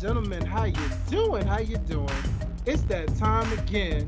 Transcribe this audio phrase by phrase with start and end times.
[0.00, 1.44] gentlemen, how you doing?
[1.44, 2.08] How you doing?
[2.66, 4.06] It's that time again.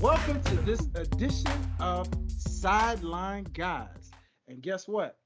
[0.00, 4.10] Welcome to this edition of Sideline Guys.
[4.48, 5.18] And guess what?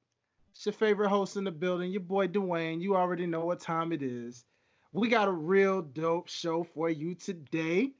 [0.50, 2.80] It's your favorite host in the building, your boy Dwayne.
[2.80, 4.44] You already know what time it is.
[4.92, 7.90] We got a real dope show for you today.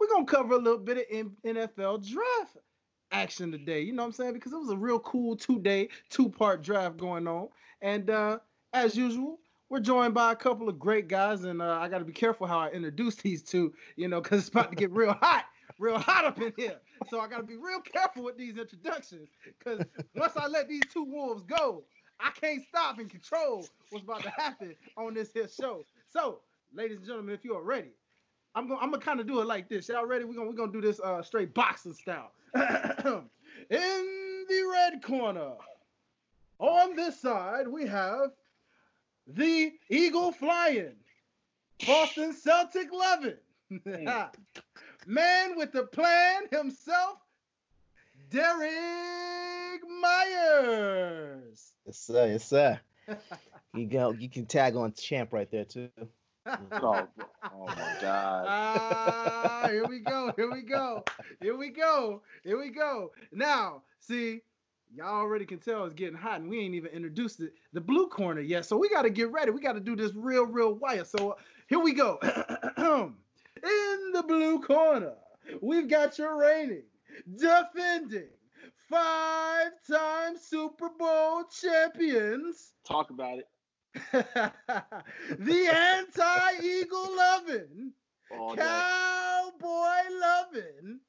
[0.00, 2.56] We're gonna cover a little bit of NFL draft
[3.12, 3.82] action today.
[3.82, 4.32] You know what I'm saying?
[4.32, 7.48] Because it was a real cool two-day, two-part draft going on.
[7.80, 8.38] And uh,
[8.72, 12.04] as usual, we're joined by a couple of great guys, and uh, I got to
[12.04, 15.12] be careful how I introduce these two, you know, because it's about to get real
[15.12, 15.44] hot,
[15.78, 16.78] real hot up in here.
[17.10, 20.82] So I got to be real careful with these introductions, because once I let these
[20.92, 21.84] two wolves go,
[22.20, 25.84] I can't stop and control what's about to happen on this here show.
[26.08, 26.40] So,
[26.74, 27.92] ladies and gentlemen, if you are ready,
[28.54, 29.88] I'm gonna I'm gonna kind of do it like this.
[29.88, 30.24] Y'all ready?
[30.24, 32.32] We're gonna we're gonna do this uh, straight boxing style.
[32.56, 33.26] in
[33.70, 35.52] the red corner,
[36.58, 38.30] on this side, we have
[39.28, 40.96] the Eagle flying,
[41.86, 43.36] Boston Celtic loving,
[45.06, 47.18] man with the plan himself,
[48.30, 51.72] Derek Myers.
[51.86, 52.26] Yes, sir.
[52.26, 52.80] Yes, sir.
[53.74, 54.12] you go.
[54.12, 55.88] You can tag on champ right there too.
[56.46, 57.06] oh,
[57.52, 58.46] oh my god.
[58.48, 60.32] Ah, here we go.
[60.36, 61.04] Here we go.
[61.40, 62.22] Here we go.
[62.44, 63.12] Here we go.
[63.32, 64.40] Now, see,
[64.94, 68.08] y'all already can tell it's getting hot, and we ain't even introduced the, the blue
[68.08, 68.66] corner yet.
[68.66, 69.50] So we got to get ready.
[69.50, 71.04] We got to do this real, real wire.
[71.04, 71.34] So uh,
[71.68, 72.18] here we go.
[73.62, 75.14] In the blue corner,
[75.60, 76.84] we've got your reigning,
[77.36, 78.28] defending,
[78.88, 82.72] five-time Super Bowl champions.
[82.86, 83.48] Talk about it.
[84.12, 87.92] the anti-eagle loving,
[88.30, 88.54] day.
[88.56, 91.00] cowboy loving,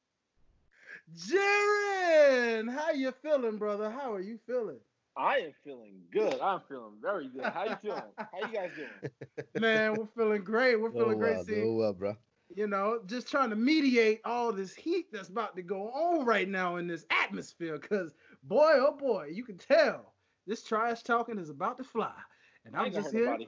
[1.15, 2.71] Jaren.
[2.71, 3.89] How you feeling, brother?
[3.89, 4.79] How are you feeling?
[5.15, 6.39] I am feeling good.
[6.39, 7.51] I'm feeling very good.
[7.51, 8.13] How you feeling?
[8.31, 8.89] How you guys doing?
[9.55, 10.75] Man, we're feeling great.
[10.75, 11.35] We're feeling Oh, great.
[11.35, 12.17] well, See, oh, well, bro.
[12.49, 16.47] you know, just trying to mediate all this heat that's about to go on right
[16.47, 17.77] now in this atmosphere.
[17.79, 22.15] Cause boy, oh boy, you can tell this trash talking is about to fly.
[22.65, 23.23] And I I'm ain't just here.
[23.25, 23.47] nobody.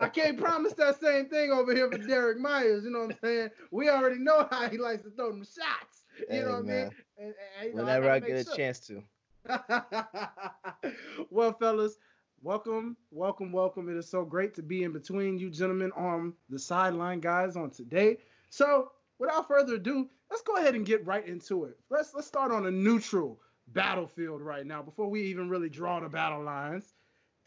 [0.00, 2.84] I can't promise that same thing over here for Derek Myers.
[2.84, 3.50] You know what I'm saying?
[3.70, 6.04] We already know how he likes to throw them shots.
[6.18, 6.90] You Hey, know what I mean?
[7.18, 8.54] And, and, know, Whenever I, gotta get a sure.
[8.56, 9.02] chance to.
[11.30, 11.98] well, fellas,
[12.42, 13.88] welcome, welcome, welcome.
[13.88, 17.70] It is so great to be in between you gentlemen on the sideline guys on
[17.70, 18.18] today.
[18.50, 21.78] So, without further ado, let's go ahead and get right into it.
[21.90, 26.08] Let's let's start on a neutral battlefield right now before we even really draw the
[26.08, 26.94] battle lines.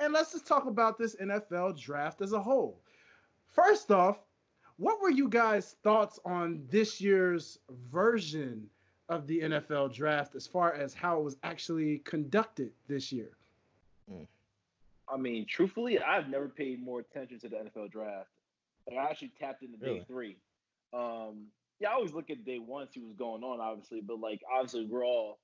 [0.02, 2.82] And let's just talk about this NFL draft as a whole.
[3.54, 4.18] First off,
[4.78, 7.60] what were you guys' thoughts on this year's
[7.92, 8.68] version
[9.10, 13.30] of the NFL draft as far as how it was actually conducted this year?
[15.08, 18.30] I mean, truthfully, I've never paid more attention to the NFL draft.
[18.88, 20.38] Like, I actually tapped into day three.
[20.94, 21.46] Um,
[21.80, 24.86] yeah, I always look at day one, see what's going on, obviously, but like obviously
[24.86, 25.40] we're all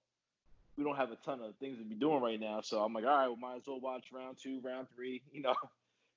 [0.77, 2.61] we don't have a ton of things to be doing right now.
[2.61, 5.41] So I'm like, all right, we might as well watch round two, round three, you
[5.41, 5.55] know,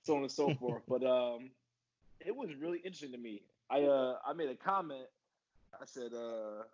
[0.02, 0.82] so on and so forth.
[0.86, 1.50] But um
[2.20, 3.42] it was really interesting to me.
[3.70, 5.06] I uh I made a comment.
[5.80, 6.64] I said, uh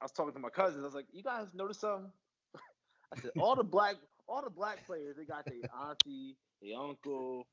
[0.00, 0.82] I was talking to my cousins.
[0.82, 2.12] I was like, you guys notice something?
[3.12, 3.96] I said, all the black
[4.28, 7.46] all the black players, they got their auntie, their uncle,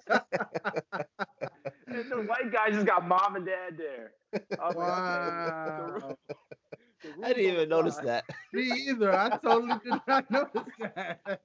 [1.95, 4.11] And the white guy just got mom and dad there.
[4.59, 5.97] I like, Wow.
[5.97, 6.17] okay, the-
[7.19, 8.23] the I didn't even rules notice that.
[8.51, 9.13] Me either.
[9.15, 11.41] I totally did not notice that.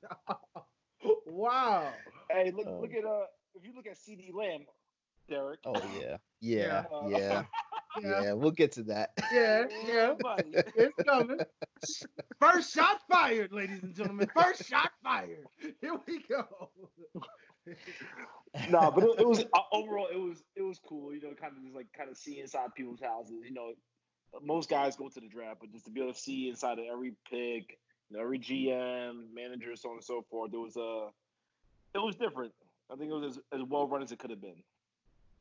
[1.26, 1.92] wow.
[2.30, 3.24] Hey, look, Um, look at uh,
[3.54, 4.64] if you look at CeeDee Lamb,
[5.28, 5.60] Derek.
[5.66, 7.08] Oh yeah, yeah, Yeah.
[7.08, 7.42] yeah,
[8.02, 8.22] Yeah.
[8.22, 8.32] yeah.
[8.32, 9.10] We'll get to that.
[9.32, 9.64] Yeah.
[9.86, 10.14] Yeah.
[10.76, 11.40] It's coming.
[12.40, 14.28] First shot fired, ladies and gentlemen.
[14.34, 15.44] First shot fired.
[15.80, 16.70] Here we go.
[18.70, 21.14] no, but it, it was uh, overall it was it was cool.
[21.14, 23.36] You know, kind of just like kind of see inside people's houses.
[23.46, 23.72] You know,
[24.42, 26.84] most guys go to the draft, but just to be able to see inside of
[26.90, 27.78] every pick,
[28.08, 31.10] you know, every GM, manager, so on and so forth, it was uh,
[31.94, 32.52] it was different.
[32.92, 34.62] I think it was as, as well run as it could have been.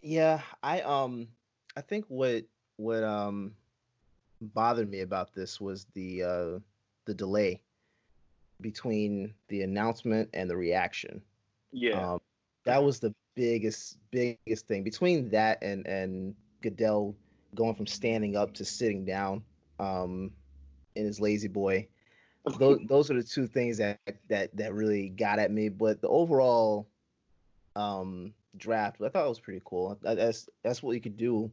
[0.01, 1.27] Yeah, I um,
[1.75, 2.45] I think what
[2.77, 3.53] what um
[4.41, 6.59] bothered me about this was the uh
[7.05, 7.61] the delay
[8.61, 11.21] between the announcement and the reaction.
[11.71, 12.19] Yeah, Um,
[12.65, 17.15] that was the biggest biggest thing between that and and Goodell
[17.55, 19.43] going from standing up to sitting down
[19.79, 20.31] um
[20.95, 21.87] in his lazy boy.
[22.59, 23.99] Those those are the two things that
[24.29, 25.69] that that really got at me.
[25.69, 26.87] But the overall
[27.75, 29.97] um draft, I thought it was pretty cool.
[30.01, 31.51] That's that's what you could do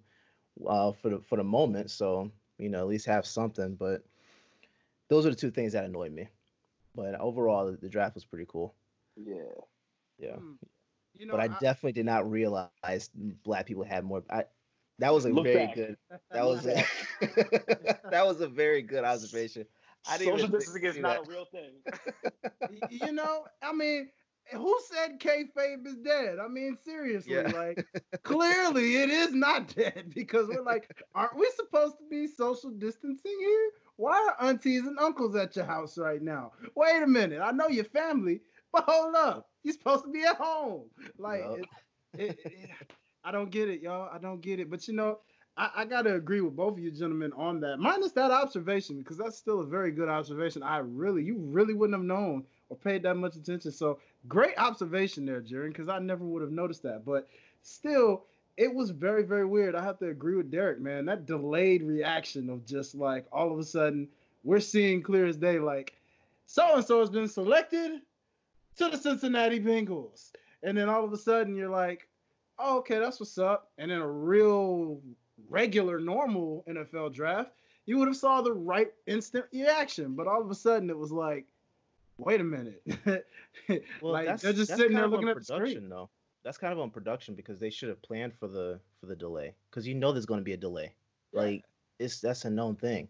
[0.67, 1.91] uh for the for the moment.
[1.91, 3.75] So you know at least have something.
[3.75, 4.03] But
[5.09, 6.29] those are the two things that annoyed me.
[6.95, 8.75] But overall, the draft was pretty cool.
[9.17, 9.67] Yeah.
[10.19, 10.37] Yeah.
[10.37, 10.53] Hmm.
[11.15, 13.11] You know, but I, definitely did not realize
[13.45, 14.23] black people had more.
[14.31, 14.45] I,
[14.99, 15.75] that was a very back.
[15.75, 15.97] good.
[16.33, 16.83] That was a,
[18.11, 19.67] that was a very good observation.
[20.07, 21.27] I didn't Social even distancing is not that.
[21.27, 21.73] a real thing.
[22.91, 24.11] You know, I mean,
[24.53, 26.39] who said K kayfabe is dead?
[26.39, 27.49] I mean, seriously, Yeah.
[27.49, 27.85] like
[28.23, 33.37] clearly it is not dead because we're like, aren't we supposed to be social distancing
[33.39, 33.71] here?
[33.97, 36.53] Why are aunties and uncles at your house right now?
[36.75, 38.41] Wait a minute, I know your family,
[38.73, 40.85] but hold up, you're supposed to be at home.
[41.19, 41.59] Like, Yup.
[42.15, 42.71] it, it, it,
[43.25, 44.09] I don't get it, y'all.
[44.13, 44.71] I don't get it.
[44.71, 45.19] But you know,
[45.57, 47.79] I, I gotta agree with both of you gentlemen on that.
[47.79, 50.63] Minus that observation, because that's still a very good observation.
[50.63, 53.73] I really, you really wouldn't have known or paid that much attention.
[53.73, 53.99] So
[54.29, 57.05] great observation there, Jaren, because I never would have noticed that.
[57.05, 57.29] But
[57.63, 58.23] still,
[58.57, 59.75] it was very, very weird.
[59.75, 61.07] I have to agree with Derek, man.
[61.07, 64.09] That delayed reaction of just like all of a sudden
[64.45, 65.95] we're seeing clear as day, like
[66.47, 68.01] so and so has been selected
[68.77, 70.31] to the Cincinnati Bengals.
[70.63, 72.09] And then all of a sudden you're like,
[72.59, 73.71] oh, okay, that's what's up.
[73.79, 75.01] And in a real
[75.49, 77.51] regular, normal NFL draft,
[77.85, 80.15] you would have saw the right instant reaction.
[80.15, 81.47] But all of a sudden it was like,
[82.19, 82.83] wait a minute.
[84.01, 85.61] Well, like that's, they're just sitting there looking at the screen.
[85.61, 86.11] production, though.
[86.45, 89.55] That's kind of on production because they should have planned for the for the delay
[89.71, 90.95] because you know there's going to be a delay.
[91.33, 91.41] Yeah.
[91.41, 91.65] Like
[91.99, 93.09] it's that's a known thing.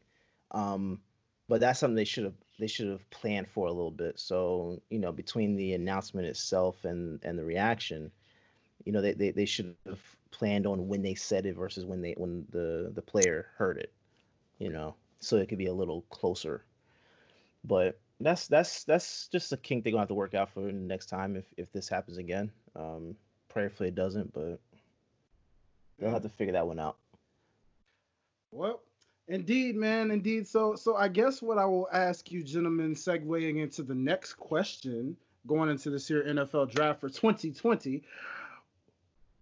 [0.52, 1.00] Um,
[1.48, 4.18] but that's something they should have they should have planned for a little bit.
[4.18, 8.10] So you know between the announcement itself and and the reaction,
[8.84, 10.00] you know they they, they should have
[10.30, 13.92] planned on when they said it versus when they when the the player heard it.
[14.58, 16.64] You know, so it could be a little closer.
[17.64, 21.06] But that's that's that's just a kink they're gonna have to work out for next
[21.06, 22.50] time if if this happens again.
[22.74, 23.16] Um,
[23.48, 24.60] prayerfully it doesn't, but
[25.98, 26.96] they'll have to figure that one out.
[28.50, 28.80] Well,
[29.28, 30.46] indeed, man, indeed.
[30.46, 35.16] So, so I guess what I will ask you, gentlemen, segueing into the next question,
[35.46, 38.02] going into this here NFL draft for 2020,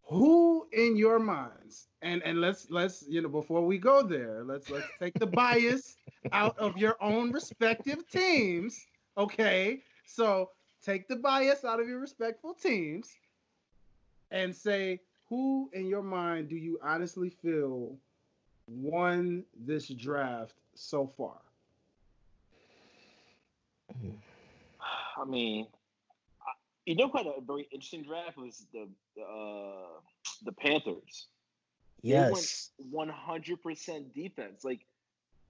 [0.04, 4.69] who in your minds, and and let's let's you know before we go there, let's
[4.70, 5.96] let's take the bias
[6.32, 9.82] out of your own respective teams, okay?
[10.04, 10.50] So
[10.84, 13.16] take the bias out of your respectful teams,
[14.30, 17.96] and say who in your mind do you honestly feel
[18.66, 21.38] won this draft so far?
[25.16, 25.66] I mean,
[26.43, 26.52] I-
[26.87, 28.88] you know, quite a very interesting draft was the
[29.22, 30.00] uh,
[30.43, 31.28] the Panthers.
[32.02, 32.70] They Yes.
[32.93, 34.64] 100% defense.
[34.64, 34.84] Like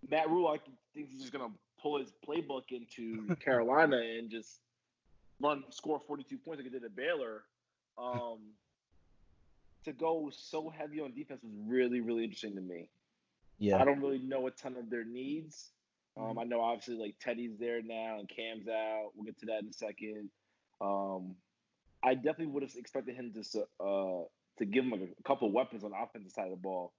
[0.09, 4.61] Matt Rhule, I think he's just gonna pull his playbook into Carolina and just
[5.41, 7.45] run score 42 points like he did at Baylor.
[7.99, 8.39] Um,
[9.85, 12.89] to go so heavy on defense was really really interesting to me.
[13.59, 13.81] Yeah.
[13.81, 15.71] I don't really know a ton of their needs.
[16.17, 19.11] Um, I know obviously like Teddy's there now and Cam's out.
[19.15, 20.31] We'll get to that in a second.
[20.81, 21.35] Um,
[22.05, 24.25] I definitely would have expected him to uh,
[24.59, 26.93] to give him like a couple weapons on the offensive side of the ball.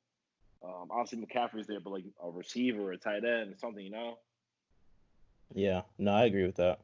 [0.64, 4.18] Um, obviously McCaffrey's there, but like a receiver, a tight end, or something, you know.
[5.54, 5.82] Yeah.
[5.98, 6.80] No, I agree with that.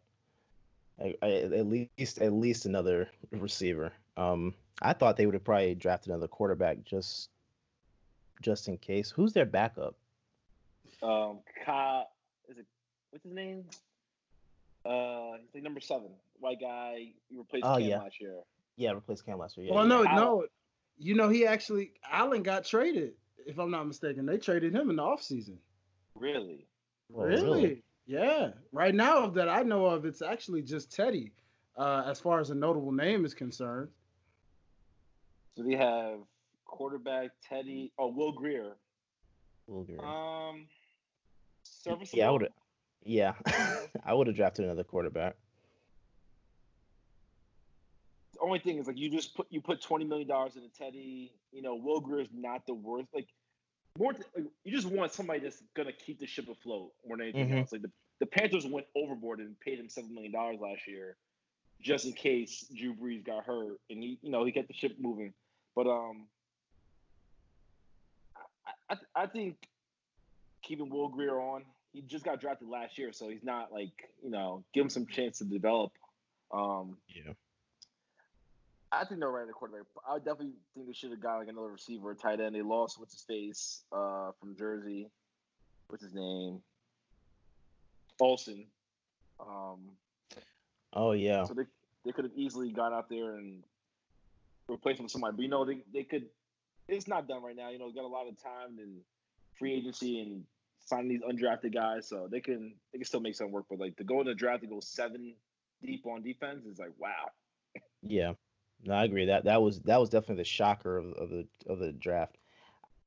[1.02, 3.92] I, I, at least at least another receiver.
[4.18, 7.30] Um, I thought they would have probably drafted another quarterback just
[8.42, 9.10] just in case.
[9.12, 9.96] Who's their backup?
[11.02, 12.04] Um, Ka,
[12.50, 12.66] is it
[13.12, 13.66] what's his name?
[14.86, 17.14] Uh, he's like number seven, white guy.
[17.30, 18.00] He replaced Oh, Cam yeah.
[18.00, 18.36] last year.
[18.78, 19.68] Yeah, replaced Cam last year.
[19.68, 19.90] Yeah, well, yeah.
[19.90, 20.16] no, Allen.
[20.16, 20.46] no.
[20.98, 23.14] You know, he actually Allen got traded,
[23.46, 24.26] if I'm not mistaken.
[24.26, 25.58] They traded him in the offseason.
[26.16, 26.68] Really?
[27.16, 27.84] Oh, really?
[28.06, 28.52] Yeah.
[28.72, 31.32] Right now that I know of, it's actually just Teddy,
[31.78, 33.90] uh, as far as a notable name is concerned.
[35.58, 36.20] So they have
[36.72, 37.92] quarterback Teddy.
[38.00, 38.76] Oh, Will Grier.
[39.68, 40.04] Will Grier.
[40.04, 40.66] Um,
[41.64, 42.18] serviceable.
[42.20, 42.52] Yeah, I would have.
[43.04, 43.34] Yeah,
[44.06, 45.36] I would have drafted another quarterback.
[48.34, 51.32] The only thing is like you just put you put twenty million dollars into Teddy.
[51.52, 53.08] You know, Will Grier is not the worst.
[53.14, 53.28] Like
[54.00, 57.28] more, th- like, you just want somebody that's gonna keep the ship afloat more than
[57.28, 57.60] anything Mhm.
[57.62, 57.72] else.
[57.72, 61.18] Like the, the Panthers went overboard and paid him seven million dollars last year,
[61.82, 64.96] just in case Drew Brees got hurt, and he, you know, he kept the ship
[65.00, 65.34] moving.
[65.76, 66.28] But um,
[68.92, 69.56] I, I, I think
[70.62, 71.64] keeping Will Grier on.
[71.94, 73.92] He just got drafted last year, so he's not like
[74.24, 75.92] you know, give him some chance to develop.
[76.54, 77.34] Um, Yeah.
[78.94, 79.86] I think they're right at the quarterback.
[80.08, 82.56] I definitely think they should have got like another receiver, tight end.
[82.56, 85.10] They lost what's his face uh, from Jersey.
[85.88, 86.62] What's his name?
[88.20, 88.66] Olsen.
[89.40, 89.80] Um,
[90.94, 91.46] Oh yeah.
[91.46, 91.64] so they
[92.06, 93.64] they could have easily gone out there and
[94.68, 95.36] replaced him with somebody.
[95.36, 96.26] But you know, they they could.
[96.92, 97.70] It's not done right now.
[97.70, 98.98] You know, got a lot of time and
[99.58, 100.44] free agency and
[100.80, 103.66] signing these undrafted guys, so they can they can still make something work.
[103.70, 105.34] But like to go in the draft to go seven
[105.84, 107.32] deep on defense is like wow.
[108.04, 108.34] Yeah,
[108.84, 109.26] no, I agree.
[109.26, 112.38] That that was that was definitely the shocker of, of the of the draft.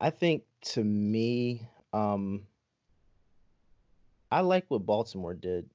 [0.01, 2.41] I think to me, um,
[4.31, 5.69] I like what Baltimore did.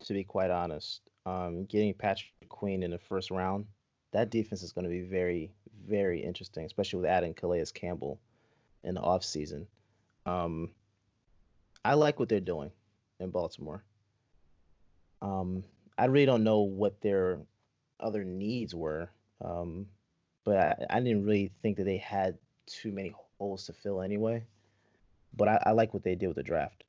[0.00, 3.64] To be quite honest, um, getting Patrick Queen in the first round,
[4.12, 5.50] that defense is going to be very
[5.88, 8.18] very interesting, especially with adding Calais Campbell
[8.82, 9.66] in the offseason.
[10.26, 10.70] Um,
[11.84, 12.70] I like what they're doing
[13.20, 13.84] in Baltimore.
[15.22, 15.64] Um,
[15.98, 17.38] I really don't know what their
[18.00, 19.10] other needs were,
[19.44, 19.86] um,
[20.44, 22.36] but I, I, didn't really think that they had
[22.66, 24.44] too many holes to fill anyway.
[25.36, 26.84] But I, I like what they did with the draft.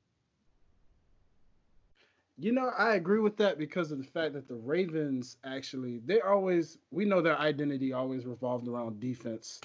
[2.38, 6.20] You know, I agree with that because of the fact that the Ravens actually they
[6.20, 9.60] always we know their identity always revolved around defense,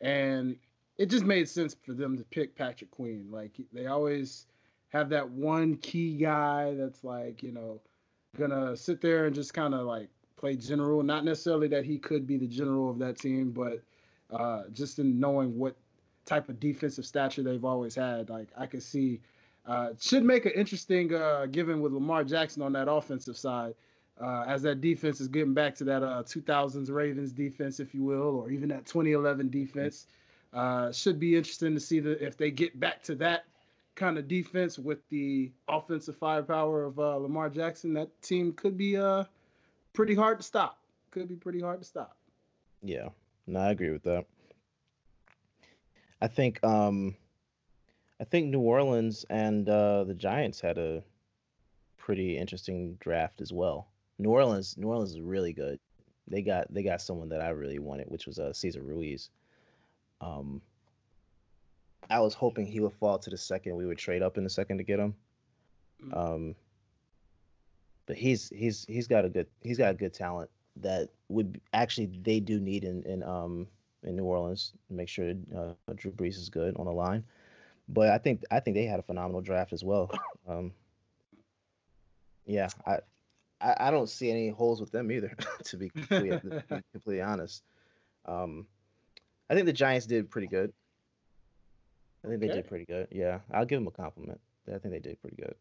[0.00, 0.56] and
[0.98, 3.26] it just made sense for them to pick Patrick Queen.
[3.30, 4.46] Like they always
[4.90, 7.80] have that one key guy that's like you know
[8.38, 11.02] gonna sit there and just kind of like play general.
[11.02, 13.82] Not necessarily that he could be the general of that team, but
[14.30, 15.76] uh, just in knowing what
[16.24, 19.20] type of defensive stature they've always had, like I could see
[19.66, 23.74] uh, should make an interesting uh, given with Lamar Jackson on that offensive side.
[24.20, 28.04] Uh, as that defense is getting back to that 2000s uh, Ravens defense, if you
[28.04, 30.06] will, or even that 2011 defense,
[30.52, 33.46] uh, should be interesting to see the, if they get back to that
[33.94, 37.94] kind of defense with the offensive firepower of uh, Lamar Jackson.
[37.94, 38.96] That team could be
[39.92, 40.78] pretty hard to stop.
[41.10, 42.16] Could be pretty hard to stop.
[42.82, 43.08] Yeah,
[43.46, 44.26] no, I agree with that.
[46.20, 47.16] I think um,
[48.22, 51.02] I think New Orleans and uh, the Giants had a
[51.96, 53.88] pretty interesting draft as well.
[54.16, 55.80] New Orleans, New Orleans is really good.
[56.28, 59.28] They got they got someone that I really wanted, which was uh, Cesar Ruiz.
[60.20, 60.62] Um,
[62.08, 63.74] I was hoping he would fall to the second.
[63.74, 65.14] We would trade up in the second to get him.
[66.06, 66.16] Mm.
[66.16, 66.54] Um,
[68.06, 72.08] but he's he's he's got a good he's got a good talent that would actually
[72.22, 73.66] they do need in in um
[74.04, 74.74] in New Orleans.
[74.86, 77.24] To make sure uh, Drew Brees is good on the line.
[77.88, 80.10] But I think I think they had a phenomenal draft as well.
[80.48, 80.72] Um,
[82.46, 82.98] yeah, I,
[83.60, 85.32] I, I don't see any holes with them either.
[85.66, 86.40] to be completely,
[86.92, 87.62] completely honest,
[88.26, 88.66] um,
[89.48, 90.72] I think the Giants did pretty good.
[92.24, 92.48] I think okay.
[92.48, 93.06] they did pretty good.
[93.12, 94.40] Yeah, I'll give them a compliment.
[94.66, 95.54] I think they did pretty good.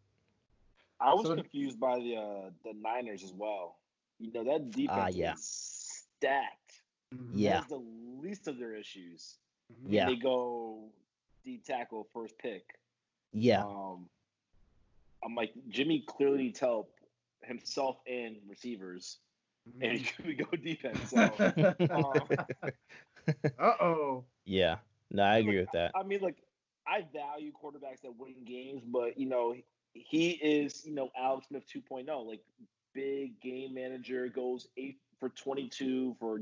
[1.00, 3.78] I was so, confused by the uh, the Niners as well.
[4.20, 5.34] You know that defense uh, yeah.
[5.34, 6.82] is stacked.
[7.14, 7.38] Mm-hmm.
[7.38, 7.84] Yeah, That's the
[8.22, 9.38] least of their issues.
[9.74, 9.94] Mm-hmm.
[9.94, 10.86] Yeah, they go
[11.44, 12.64] D tackle first pick.
[13.34, 13.64] Yeah.
[13.64, 14.08] Um,
[15.24, 16.92] I'm like Jimmy clearly needs help
[17.44, 19.18] himself and receivers,
[19.70, 19.84] mm-hmm.
[19.84, 21.10] and he could go defense.
[21.10, 21.22] So,
[21.92, 24.24] um, uh oh.
[24.46, 24.78] Yeah.
[25.12, 25.92] No, I agree with that.
[25.96, 26.38] I mean, like
[26.88, 29.56] I value quarterbacks that win games, but you know
[29.94, 32.42] he is you know Alex Smith 2.0, like
[32.94, 36.40] big game manager, goes eight for 22 for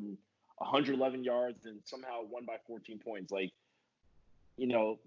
[0.57, 3.31] 111 yards and somehow won by 14 points.
[3.31, 3.51] Like
[4.59, 4.99] you know,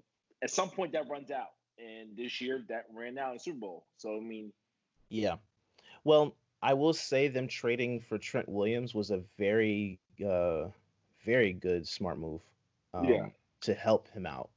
[0.43, 1.51] at some point that runs out.
[1.79, 3.87] And this year that ran out in Super Bowl.
[3.99, 4.53] So I mean
[5.11, 5.37] Yeah.
[6.05, 10.69] Well, I will say them trading for Trent Williams was a very uh
[11.25, 12.41] very good smart move.
[12.95, 13.27] Um, yeah.
[13.63, 14.51] to help him out.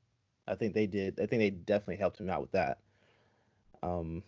[0.47, 2.79] I think they did I think they definitely helped him out with that.
[3.83, 4.23] Um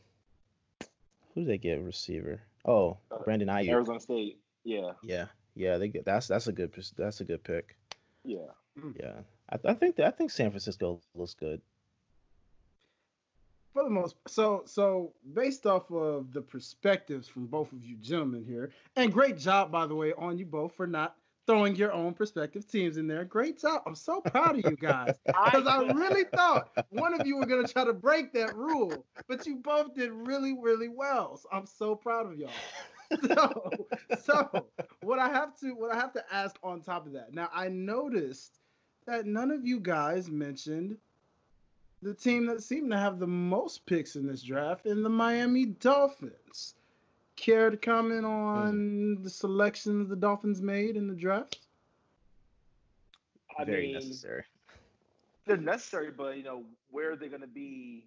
[1.33, 2.41] who did they get receiver?
[2.65, 3.69] Oh, uh, Brandon Aiyuk.
[3.69, 4.39] Arizona State.
[4.63, 4.91] Yeah.
[5.03, 5.27] Yeah.
[5.55, 7.77] Yeah, they get that's that's a good that's a good pick.
[8.23, 8.51] Yeah.
[8.99, 9.21] Yeah.
[9.49, 11.61] I, I think I think San Francisco looks good.
[13.73, 18.43] For the most, so so based off of the perspectives from both of you gentlemen
[18.43, 21.15] here, and great job by the way on you both for not
[21.47, 23.23] throwing your own perspective teams in there.
[23.23, 23.81] Great job.
[23.85, 27.65] I'm so proud of you guys because I really thought one of you were going
[27.65, 31.37] to try to break that rule, but you both did really, really well.
[31.37, 32.51] So I'm so proud of y'all.
[33.25, 33.71] So,
[34.23, 34.67] so
[35.01, 37.33] what I have to what I have to ask on top of that.
[37.33, 38.59] Now I noticed
[39.07, 40.97] that none of you guys mentioned
[42.01, 45.65] the team that seemed to have the most picks in this draft in the Miami
[45.65, 46.75] Dolphins.
[47.35, 49.23] Care to comment on mm.
[49.23, 51.59] the selections the Dolphins made in the draft?
[53.57, 54.43] I Very mean, necessary.
[55.45, 58.05] They're necessary, but you know, where are they going to be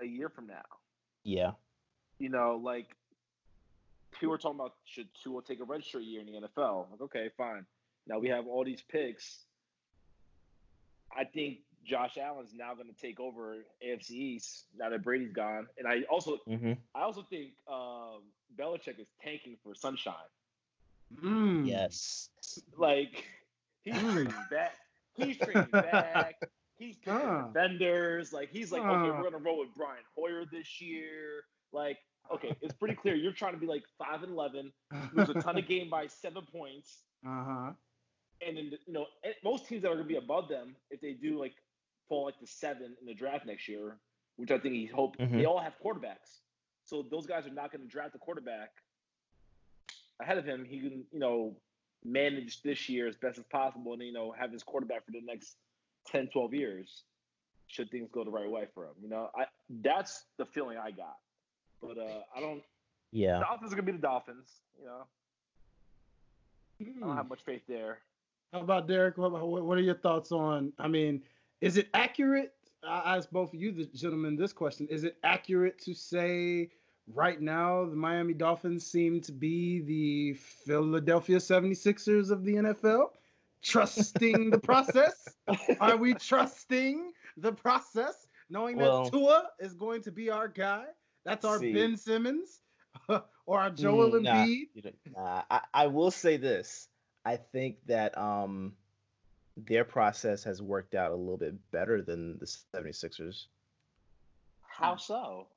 [0.00, 0.62] a year from now?
[1.24, 1.52] Yeah.
[2.18, 2.96] You know, like
[4.12, 6.86] people were talking about should Tua take a redshirt year in the NFL?
[6.90, 7.64] Like, okay, fine.
[8.06, 9.44] Now we have all these picks
[11.16, 15.66] I think Josh Allen's now going to take over AFC East now that Brady's gone,
[15.78, 16.72] and I also mm-hmm.
[16.94, 18.22] I also think um,
[18.58, 20.14] Belichick is tanking for Sunshine.
[21.22, 21.66] Mm.
[21.66, 22.30] Yes,
[22.76, 23.24] like
[23.82, 24.76] he's trading back.
[25.16, 26.36] He's trading back.
[26.78, 27.48] He's picking Huh.
[27.52, 28.32] defenders.
[28.32, 31.44] Like he's like, okay, we're gonna roll with Brian Hoyer this year.
[31.72, 31.98] Like,
[32.32, 34.72] okay, it's pretty clear you're trying to be like five and eleven,
[35.12, 37.72] lose a ton of game by seven points, Uh huh.
[38.46, 39.06] And then you know
[39.44, 41.54] most teams that are gonna be above them, if they do like
[42.08, 43.98] fall like the seven in the draft next year,
[44.36, 45.38] which I think he hope Mhm.
[45.38, 46.40] they all have quarterbacks.
[46.84, 48.70] So those guys are not going to draft a quarterback
[50.20, 50.64] ahead of him.
[50.64, 51.56] He can you know
[52.04, 55.20] manage this year as best as possible, and you know have his quarterback for the
[55.20, 55.56] next
[56.06, 57.04] 10, 12 years.
[57.68, 60.90] Should things go the right way for him, you know, I that's the feeling I
[60.90, 61.16] got.
[61.80, 62.62] But uh, I don't.
[63.12, 63.38] Yeah.
[63.38, 64.62] The Dolphins are gonna be the Dolphins.
[64.78, 65.06] You know,
[66.80, 67.00] I Hmm.
[67.00, 68.02] don't have much faith there.
[68.52, 69.16] How about Derek?
[69.16, 70.72] What, are your thoughts on?
[70.78, 71.22] I mean,
[71.60, 72.52] is it accurate?
[72.86, 76.70] I ask both of you, the gentlemen, this question: Is it accurate to say
[77.06, 80.32] right now the Miami Dolphins seem to be the
[80.66, 83.10] Philadelphia 76ers of the NFL?
[83.62, 85.28] Trusting the process?
[85.80, 90.84] Are we trusting the process, knowing Well- that Tua is going to be our guy?
[91.24, 91.74] That's our See.
[91.74, 92.62] Ben Simmons
[93.08, 94.68] or our Joel Mm, nah, Embiid.
[94.74, 94.82] you
[95.14, 96.88] nah, I, I will say this.
[97.24, 98.74] I think that um
[99.56, 103.46] their process has worked out a little bit better than the 76ers
[104.62, 105.48] How so?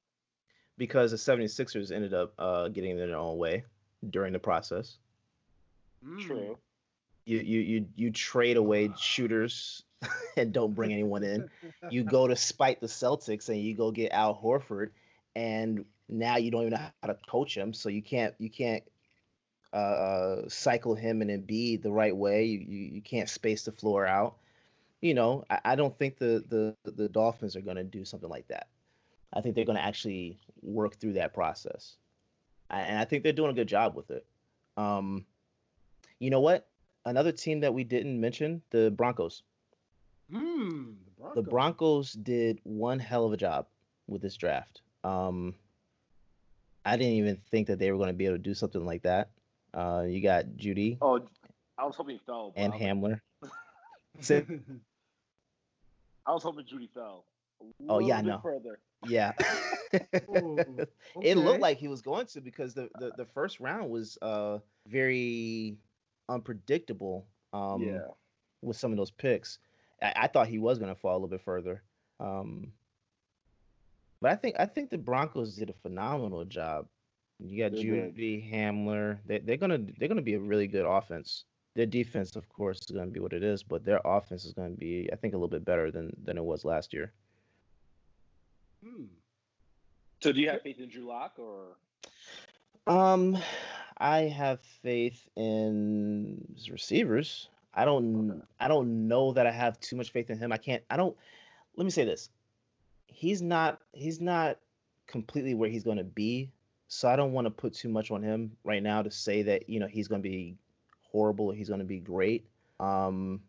[0.78, 3.64] because the 76ers ended up uh, getting in their own way
[4.10, 4.98] during the process.
[6.20, 6.58] True.
[7.26, 9.84] You you you you trade away shooters
[10.38, 11.50] and don't bring anyone in.
[11.90, 14.90] You go to spite the Celtics and you go get Al Horford,
[15.34, 18.84] and now you don't even know how to coach him, so you can't you can't
[19.74, 22.46] uh, uh, cycle him and Embiid the right way.
[22.46, 24.38] You, you you can't space the floor out.
[25.02, 28.30] You know, I, I don't think the the the Dolphins are going to do something
[28.30, 28.68] like that.
[29.34, 31.96] I think they're going to actually work through that process,
[32.70, 34.26] I, and I think they're doing a good job with it.
[34.78, 35.26] Um,
[36.20, 36.68] you know what?
[37.06, 39.42] Another team that we didn't mention, the Broncos.
[40.32, 40.92] Hmm,
[41.36, 43.66] The Broncos did one hell of a job
[44.08, 44.82] with this draft.
[45.04, 45.56] Um,
[46.86, 49.04] I didn't even think that they were going to be able to do something like
[49.04, 49.30] that.
[49.74, 51.20] Uh, you got Jeudy Oh,
[51.78, 52.54] I was hoping he fell.
[52.56, 53.20] and I was like, Hamler.
[56.26, 57.26] I was hoping Jeudy fell.
[57.62, 58.40] A Oh, yeah, I little bit know.
[58.42, 58.80] Further.
[59.08, 59.32] yeah.
[60.30, 60.58] Ooh,
[61.22, 64.60] It looked like he was going to because the, the, the first round was uh,
[64.88, 65.78] very
[66.30, 68.00] unpredictable um, yeah.
[68.62, 69.60] with some of those picks.
[70.02, 71.84] I, I thought he was going to fall a little bit further.
[72.20, 72.72] Um,
[74.22, 76.88] but I think I think the Broncos did a phenomenal job.
[77.40, 79.18] You got Jeudy Hamler.
[79.26, 81.46] They, they're gonna they're gonna be a really good offense.
[81.76, 84.70] Their defense, of course, is gonna be what it is, but their offense is gonna
[84.70, 87.12] be, I think, a little bit better than than it was last year.
[88.84, 89.06] Hmm.
[90.22, 91.78] So do you have faith in Drew Lock or?
[92.88, 93.38] Um,
[93.98, 97.50] I have faith in his receivers.
[97.74, 98.32] I don't.
[98.32, 98.42] Okay.
[98.60, 100.52] I don't know that I have too much faith in him.
[100.52, 100.84] I can't.
[100.90, 101.16] I don't.
[101.76, 102.30] Let me say this.
[103.08, 103.82] He's not.
[103.94, 104.60] He's not
[105.08, 106.52] completely where he's going to be.
[106.88, 109.70] So I don't want to put too much on him right now to say that
[109.70, 110.58] you know he's going to be
[111.02, 112.48] horrible or he's going to be great.
[112.80, 113.42] Um.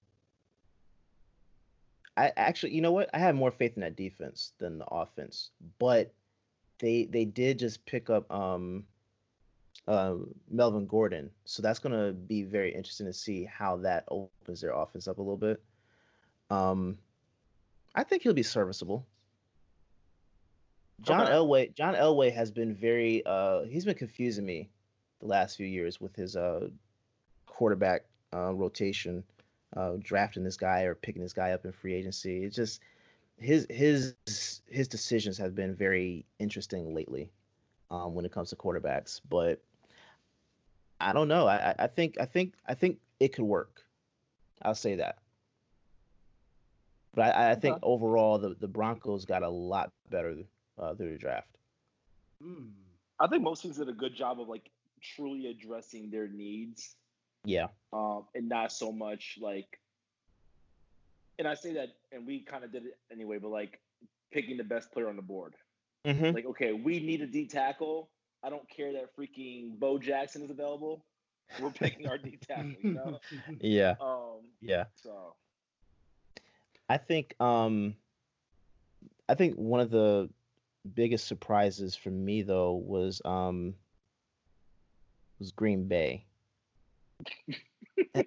[2.16, 3.10] I actually, you know what?
[3.12, 6.14] I have more faith in that defense than the offense, but
[6.78, 8.84] they they did just pick up um
[9.86, 10.14] uh,
[10.50, 11.30] Melvin Gordon.
[11.44, 15.18] So that's going to be very interesting to see how that opens their offense up
[15.18, 15.62] a little bit.
[16.50, 16.98] Um,
[17.94, 19.06] I think he'll be serviceable.
[21.02, 21.32] John Okay.
[21.32, 24.70] Elway, John Elway has been very uh, he's been confusing me
[25.20, 26.68] the last few years with his uh,
[27.46, 29.24] quarterback uh, rotation,
[29.76, 32.44] uh, drafting this guy or picking this guy up in free agency.
[32.44, 32.80] It's just
[33.38, 34.14] his his
[34.68, 37.30] his decisions have been very interesting lately
[37.90, 39.20] um, when it comes to quarterbacks.
[39.28, 39.60] But
[41.00, 41.46] I don't know.
[41.46, 43.82] I, I- think I think I think it could work.
[44.62, 45.18] I'll say that.
[47.14, 50.34] But I, I think overall the, the Broncos got a lot better
[50.78, 51.48] uh, through the draft.
[52.42, 52.68] Hmm.
[53.20, 56.96] I think most teams did a good job of like truly addressing their needs,
[57.44, 57.68] Yeah.
[57.92, 59.78] um, and not so much like.
[61.38, 63.80] And I say that, and we kind of did it anyway, but like
[64.32, 65.54] picking the best player on the board.
[66.06, 66.34] Mm-hmm.
[66.34, 68.10] Like, okay, we need a D tackle.
[68.42, 71.04] I don't care that freaking Bo Jackson is available.
[71.60, 73.18] We're picking our D tackle, you know.
[73.60, 73.94] Yeah.
[74.00, 74.84] Um, Yeah.
[74.94, 75.34] so
[76.88, 77.94] I think um
[79.28, 80.28] I think one of the
[80.92, 83.74] biggest surprises for me though was um
[85.38, 86.26] was Green Bay.
[88.14, 88.24] wait,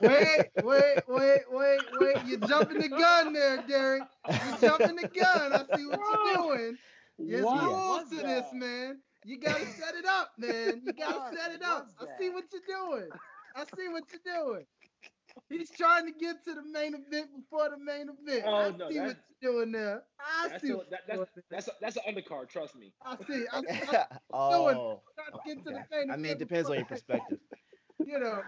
[0.00, 2.16] wait, wait, wait, wait.
[2.26, 4.02] You're jumping the gun there, Derek.
[4.28, 5.52] You're jumping the gun.
[5.52, 6.78] I see what you're doing.
[7.18, 8.98] There's What rules was to this, man.
[9.24, 10.82] You gotta set it up, man.
[10.84, 11.88] You gotta What set it up.
[12.00, 13.08] I see what you're doing.
[13.54, 14.66] I see what you're doing.
[15.48, 18.44] He's trying to get to the main event before the main event.
[18.46, 20.02] Oh, I no, see what that's- you're doing there.
[20.20, 22.92] I That's, see a, that, that's, that's, a, that's, that's an undercard, trust me.
[23.04, 23.44] I see.
[23.52, 25.70] I, I, oh, trying to get oh.
[25.70, 25.84] to okay.
[25.90, 27.38] the main I mean, it depends on your perspective.
[28.06, 28.40] you know,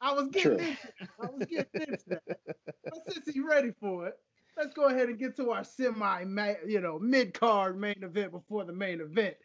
[0.00, 0.66] I was getting True.
[0.66, 1.08] into it.
[1.22, 2.38] I was getting into that.
[2.84, 4.14] But since he's ready for it,
[4.56, 6.24] let's go ahead and get to our semi,
[6.66, 9.36] you know, mid card main event before the main event.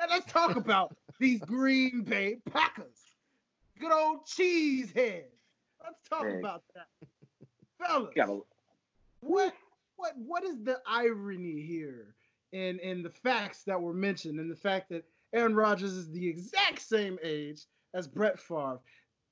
[0.00, 2.98] And let's talk about these Green Bay Packers.
[3.78, 5.26] Good old cheese head.
[5.82, 6.38] Let's talk Hey.
[6.38, 6.88] about that.
[7.78, 8.40] Fellas, Gotta,
[9.20, 9.54] what
[9.96, 12.14] what what is the irony here
[12.52, 16.26] in in the facts that were mentioned and the fact that Aaron Rodgers is the
[16.28, 17.62] exact same age
[17.94, 18.80] as Brett Favre?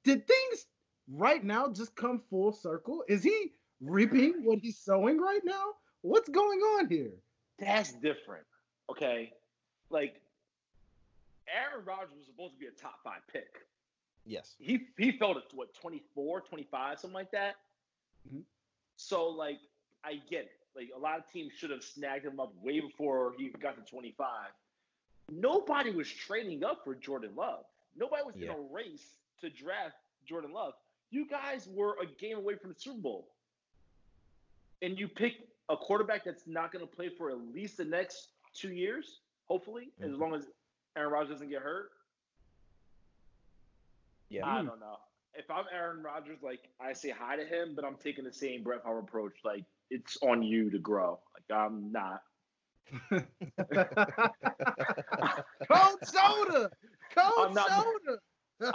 [0.05, 0.67] Did things
[1.09, 3.03] right now just come full circle?
[3.09, 5.73] Is he reaping what he's sowing right now?
[6.03, 7.13] What's going on here?
[7.59, 8.45] that's different.
[8.91, 9.33] Okay.
[9.89, 10.21] Like,
[11.49, 13.49] Aaron Rodgers was supposed to be a top five pick.
[14.27, 14.55] Yes.
[14.59, 17.55] he he fell to what 24 25 something like that
[18.29, 18.43] Mhm.
[18.97, 19.61] so like
[20.05, 23.35] i get it like a lot of teams should have snagged him up way before
[23.39, 24.51] he got to 25
[25.31, 28.53] nobody was trading up for jordan love nobody was Yeah.
[28.53, 30.75] in a race to draft jordan love
[31.11, 33.33] you guys were a game away from the super bowl
[34.83, 38.29] and you pick a quarterback that's not going to play for at least the next
[38.55, 40.19] two years hopefully as Mhm.
[40.19, 40.47] long as
[40.97, 41.93] aaron rodgers doesn't get hurt
[44.29, 44.47] Yeah.
[44.47, 44.97] I don't know.
[45.35, 48.63] If I'm Aaron Rodgers, like I say hi to him, but I'm taking the same
[48.63, 49.35] Brett Favre approach.
[49.45, 51.21] Like it's on you to grow.
[51.35, 52.23] Like I'm not.
[55.71, 56.71] Cold shoulder,
[57.15, 58.21] cold I'm not- shoulder.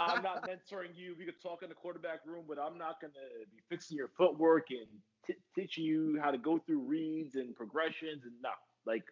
[0.00, 1.16] I'm not mentoring you.
[1.18, 3.12] We could talk in the quarterback room, but I'm not gonna
[3.52, 4.86] be fixing your footwork and
[5.26, 8.50] t- teaching you how to go through reads and progressions and no.
[8.86, 9.02] Like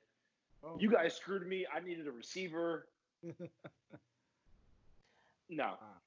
[0.63, 1.67] Oh, you guys screwed me.
[1.75, 2.87] I needed a receiver.
[5.53, 5.75] No.
[5.83, 5.99] Ah.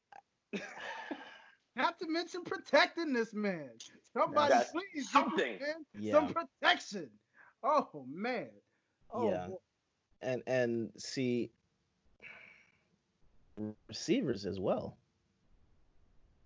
[1.75, 3.69] Not to mention protecting this man.
[4.15, 5.59] Somebody That's please something.
[5.59, 6.13] man Yeah.
[6.13, 7.09] some protection.
[7.63, 8.49] Oh man.
[9.11, 9.47] Oh, Yeah.
[9.47, 9.57] boy.
[10.21, 11.51] and and see
[13.87, 14.97] receivers as well.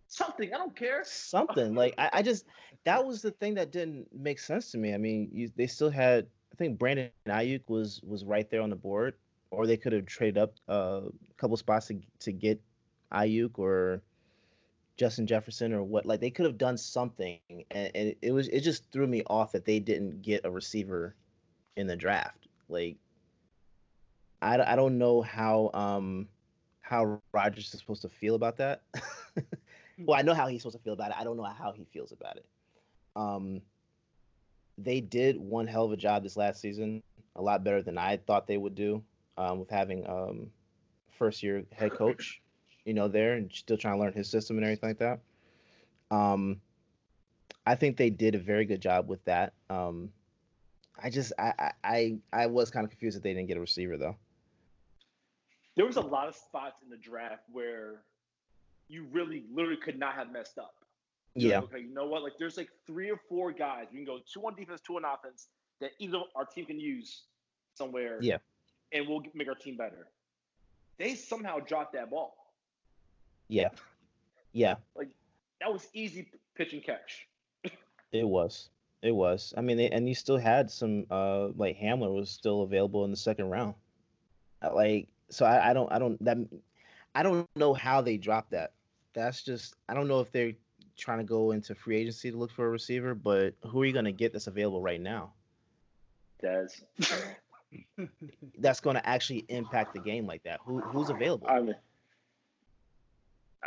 [0.07, 0.53] Something.
[0.53, 1.01] I don't care.
[1.03, 2.45] Something like I, I just
[2.85, 4.93] that was the thing that didn't make sense to me.
[4.93, 8.69] I mean, you, they still had I think Brandon Aiyuk was was right there on
[8.69, 9.15] the board,
[9.51, 12.61] or they could have traded up uh, a couple spots to to get
[13.13, 14.01] Aiyuk or
[14.97, 16.05] Justin Jefferson or what.
[16.05, 19.51] Like they could have done something, and, and it was it just threw me off
[19.51, 21.15] that they didn't get a receiver
[21.75, 22.47] in the draft.
[22.69, 22.97] Like
[24.41, 26.27] I, I don't know how um
[26.81, 28.81] how Rodgers is supposed to feel about that.
[29.99, 31.17] well, I know how he's supposed to feel about it.
[31.19, 32.45] I don't know how he feels about it.
[33.15, 33.61] Um,
[34.77, 37.03] they did one hell of a job this last season,
[37.35, 39.03] a lot better than I thought they would do,
[39.37, 40.47] um, with having um
[41.17, 42.41] first year head coach,
[42.87, 45.19] you know, there and still trying to learn his system and everything like that.
[46.15, 46.61] Um,
[47.67, 49.53] I think they did a very good job with that.
[49.69, 50.13] Um,
[51.03, 53.97] I just I I I, was kind of confused that they didn't get a receiver
[53.97, 54.17] though.
[55.75, 58.03] there was a lot of spots in the draft where
[58.89, 60.75] you really literally could not have messed up.
[61.35, 62.23] You're Yeah, like, okay, you know what?
[62.23, 63.87] Like there's like three or four guys.
[63.91, 65.49] We can go two on defense, two on offense
[65.81, 67.25] that either our team can use
[67.75, 68.19] somewhere.
[68.21, 68.39] Yeah.
[68.93, 70.07] And we'll make our team better.
[70.99, 72.35] They somehow dropped that ball.
[73.47, 73.69] Yeah,
[74.53, 74.75] yeah.
[74.95, 75.09] Like
[75.61, 77.27] that was easy pitch and catch.
[78.11, 78.69] It was.
[79.01, 79.53] It was.
[79.57, 83.11] I mean, they, and you still had some uh like Hamler was still available in
[83.11, 83.75] the second round.
[84.73, 86.37] Like so I, I don't I don't that
[87.13, 88.73] I don't know how they dropped that.
[89.13, 90.53] That's just I don't know if they're
[90.97, 93.93] trying to go into free agency to look for a receiver, but who are you
[93.93, 95.33] going to get that's available right now?
[96.41, 96.69] Des.
[98.59, 100.59] That's going to actually impact the game like that.
[100.63, 101.47] Who who's available?
[101.49, 101.75] I mean,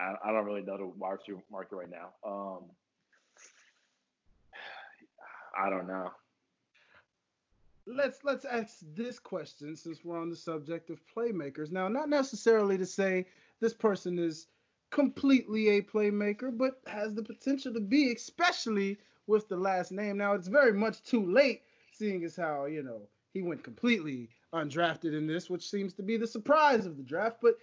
[0.00, 2.10] I, I don't really know the wide receiver market right now.
[2.26, 2.70] Um,
[5.58, 6.10] I don't know.
[7.86, 11.70] let's let's ask this question since we're on the subject of playmakers.
[11.70, 13.26] Now, not necessarily to say
[13.60, 14.46] this person is
[14.90, 20.16] completely a playmaker, but has the potential to be, especially with the last name.
[20.16, 23.02] Now, it's very much too late, seeing as how you know
[23.34, 27.38] he went completely undrafted in this, which seems to be the surprise of the draft.
[27.42, 27.56] But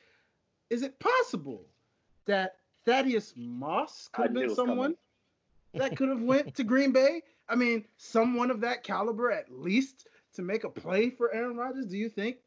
[0.69, 1.65] is it possible
[2.27, 4.95] that Thaddeus Moss could have been was someone
[5.73, 7.23] that could have went to Green Bay?
[7.49, 11.85] I mean, someone of that caliber at least to make a play for Aaron Rodgers.
[11.85, 12.37] Do you think?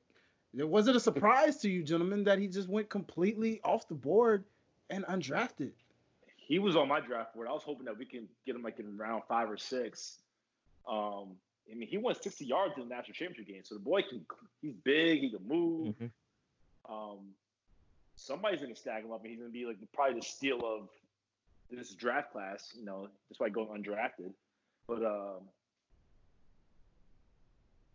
[0.55, 4.45] Was it a surprise to you, gentlemen, that he just went completely off the board
[4.89, 5.71] and undrafted?
[6.37, 7.47] He was on my draft board.
[7.49, 10.19] I was hoping that we can get him like in round five or six.
[10.89, 11.37] Um,
[11.71, 14.27] I mean, he went 60 yards in the national championship game, so the boy can.
[14.61, 15.21] He's big.
[15.21, 15.95] He can move.
[15.95, 16.11] Mhm.
[16.89, 17.19] Um,
[18.21, 20.89] somebody's gonna snag him up, and he's gonna be like probably the steal of
[21.71, 22.73] this draft class.
[22.77, 24.33] You know, despite going undrafted,
[24.87, 25.41] but um,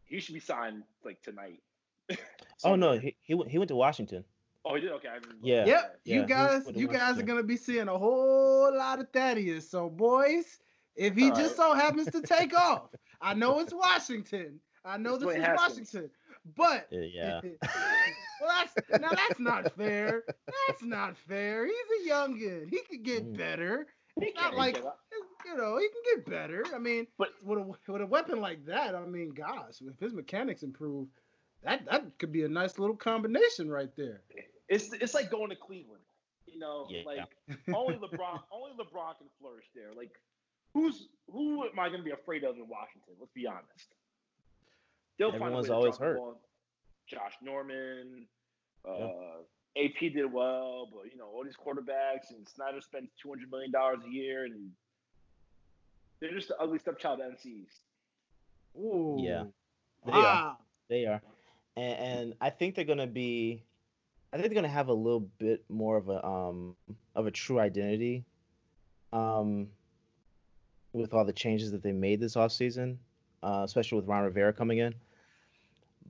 [0.05, 1.61] he should be signed like tonight.
[2.63, 4.23] oh no, he, he went he went to Washington.
[4.67, 4.91] Oh, he did.
[4.93, 5.65] Okay, I yeah.
[5.65, 9.07] Yep, Yeah, you guys, you guys to- are gonna be seeing a whole lot of
[9.11, 9.69] Thaddeus.
[9.69, 10.57] So, boys,
[10.95, 12.89] if he All just so happens to take off,
[13.21, 14.59] I know it's Washington.
[14.83, 15.93] I know It's this Dwayne is Haskins.
[15.93, 16.09] Washington,
[16.57, 17.41] but Yeah.
[18.41, 20.23] well, that's now that's not fair.
[20.67, 21.65] That's not fair.
[21.65, 21.75] He's
[22.07, 22.69] a youngin.
[22.69, 23.37] He could get Mm.
[23.37, 23.87] better.
[24.19, 24.77] He It's not can't like
[25.45, 26.63] you know he can get better.
[26.73, 30.13] I mean, But- with a with a weapon like that, I mean, gosh, if his
[30.13, 31.07] mechanics improve,
[31.63, 34.21] that that could be a nice little combination right there.
[34.69, 36.01] it's it's like going to Cleveland.
[36.45, 37.01] You know, Yeah.
[37.05, 37.35] like
[37.73, 39.93] only LeBron only LeBron can flourish there.
[39.95, 40.11] Like
[40.73, 43.15] who's who am I going to be afraid of in Washington?
[43.19, 43.89] Let's be honest.
[45.17, 46.19] They'll find a Everyone's way to always hurt.
[47.07, 48.27] Josh Norman,
[48.87, 49.83] uh, Yeah.
[49.85, 53.71] AP did well, but you know all these quarterbacks and Snyder spends two hundred million
[53.71, 54.71] dollars a year, and
[56.19, 57.81] they're just the ugly stepchild of NFC East.
[58.77, 59.17] Ooh.
[59.19, 59.45] Yeah.
[60.05, 60.57] They are.
[60.87, 61.21] They are,
[61.75, 63.63] and, and I think they're gonna be.
[64.31, 66.75] I think they're gonna have a little bit more of a um
[67.15, 68.23] of a true identity,
[69.11, 69.67] um,
[70.93, 72.97] with all the changes that they made this offseason,
[73.43, 74.93] uh, especially with Ron Rivera coming in.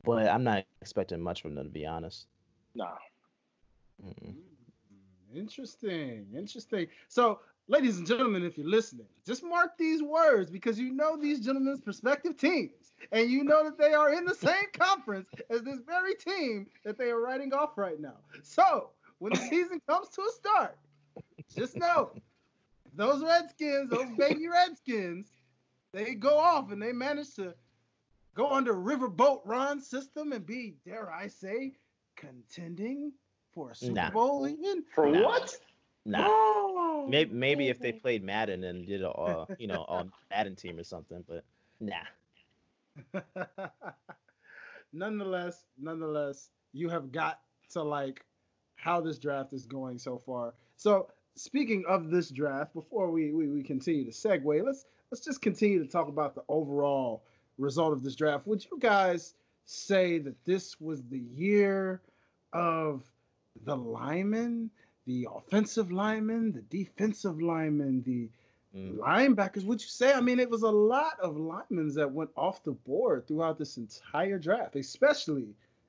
[0.05, 2.27] But I'm not expecting much from them, to be honest.
[2.75, 2.97] Nah,
[4.03, 4.35] Mm-mm.
[4.93, 6.27] Mm, Interesting.
[6.35, 6.87] Interesting.
[7.07, 11.39] So, ladies and gentlemen, if you're listening, just mark these words because you know these
[11.45, 15.79] gentlemen's prospective teams, and you know that they are in the same conference as this
[15.85, 18.17] very team that they are writing off right now.
[18.43, 18.89] So,
[19.19, 20.77] when the season comes to a start,
[21.55, 22.11] just know
[22.93, 25.31] those Redskins, those baby Redskins,
[25.93, 27.53] they go off and they manage to
[28.35, 31.73] go under Riverboat Ron system and be, dare I say,
[32.15, 33.13] contending
[33.51, 34.11] for a Super Nah.
[34.11, 34.83] Bowl even.
[34.93, 35.23] for Nah.
[35.23, 35.57] what?
[36.05, 36.25] Nah.
[36.27, 37.07] Oh.
[37.09, 40.77] Maybe maybe if they played Madden and did a uh, you know a Madden team
[40.79, 41.43] or something, but
[41.79, 42.03] nah.
[44.93, 47.39] nonetheless, nonetheless, you have got
[47.71, 48.25] to like
[48.75, 50.53] how this draft is going so far.
[50.77, 55.41] So speaking of this draft, before we, we, we continue to segue, let's let's just
[55.41, 57.23] continue to talk about the overall
[57.57, 58.45] result of this draft.
[58.47, 59.33] Would you guys
[59.65, 62.01] say that this was the year
[62.53, 63.03] of
[63.65, 64.69] the linemen,
[65.07, 68.29] the offensive linemen, the defensive linemen, the
[68.75, 68.97] Mm.
[68.97, 72.61] linebackers would you say i mean it was a lot of linemen that went off
[72.65, 75.47] the board throughout this entire draft especially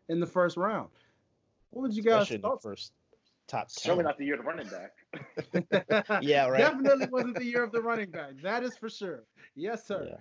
[0.09, 0.89] in the first round
[1.71, 2.93] what would you guys Especially in the first
[3.49, 4.05] top Certainly ten.
[4.05, 6.23] not the year of the running back.
[6.23, 6.59] Yeah, right.
[6.59, 9.25] definitely wasn't the year of the running back that is for sure
[9.57, 10.17] yes sir Yeah.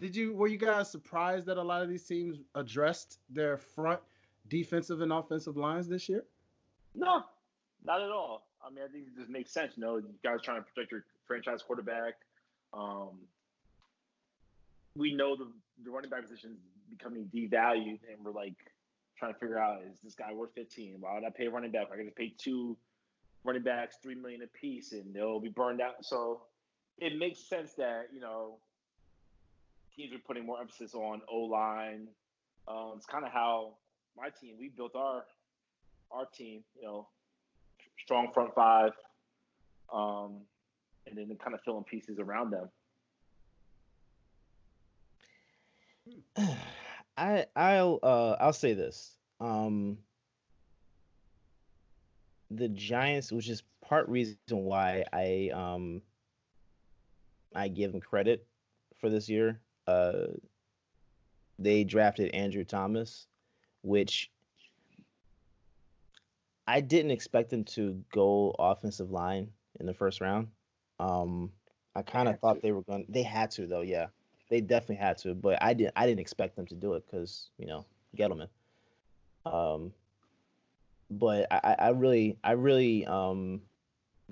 [0.00, 4.00] Did you were you guys surprised that a lot of these teams addressed their front
[4.48, 6.24] defensive and offensive lines this year
[6.94, 7.22] No,
[7.84, 8.46] not at all.
[8.64, 9.72] I mean, I think it just makes sense.
[9.76, 12.14] You know, you guys trying to protect your franchise quarterback.
[12.72, 13.10] Um,
[14.96, 15.48] we know the,
[15.84, 18.54] the running back position is becoming devalued, and we're like
[19.18, 20.96] trying to figure out is this guy worth 15?
[21.00, 21.88] Why would I pay running back?
[21.92, 22.76] I can just pay two
[23.44, 26.04] running backs three million a piece, and they'll be burned out.
[26.04, 26.42] So
[26.98, 28.58] it makes sense that you know
[29.94, 32.08] teams are putting more emphasis on O line.
[32.66, 33.74] Um, it's kind of how
[34.16, 35.24] my team we built our
[36.10, 36.62] our team.
[36.76, 37.08] You know,
[38.02, 38.92] strong front five,
[39.92, 40.40] um,
[41.06, 42.68] and then kind of filling pieces around them.
[47.16, 49.16] I I'll uh I'll say this.
[49.40, 49.98] Um
[52.50, 56.02] the Giants, which is part reason why I um
[57.54, 58.46] I give them credit
[59.00, 59.60] for this year.
[59.86, 60.26] Uh
[61.58, 63.26] they drafted Andrew Thomas,
[63.82, 64.30] which
[66.66, 70.48] I didn't expect them to go offensive line in the first round.
[70.98, 71.52] Um
[71.94, 72.60] I kind of thought to.
[72.60, 74.06] they were going they had to though, yeah
[74.50, 75.94] they definitely had to, but I didn't.
[75.96, 78.48] I didn't expect them to do it because you know Gettleman.
[79.46, 79.92] Um,
[81.10, 83.62] but I, I- I really, I really um,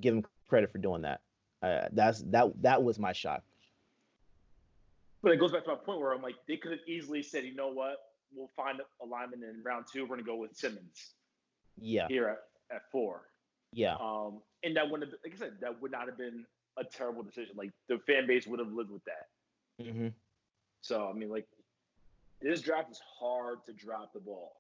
[0.00, 1.20] give him credit for doing that.
[1.62, 2.52] Uh, that's that.
[2.62, 3.42] That was my shock.
[5.22, 7.44] But it goes back to my point where I'm like, they could have easily said,
[7.44, 7.96] you know what,
[8.35, 10.02] we'll find a lineman in round two.
[10.02, 11.14] We're gonna go with Simmons
[11.80, 13.28] Yeah, here at, at four.
[13.72, 16.44] yeah, Um, and that wouldn't have, like I said, that would not have been
[16.76, 17.54] a terrible decision.
[17.56, 19.85] Like the fan base would have lived with that.
[19.85, 20.08] Mm-hmm.
[20.80, 21.46] So I mean, like
[22.40, 24.56] this draft is hard to drop the ball,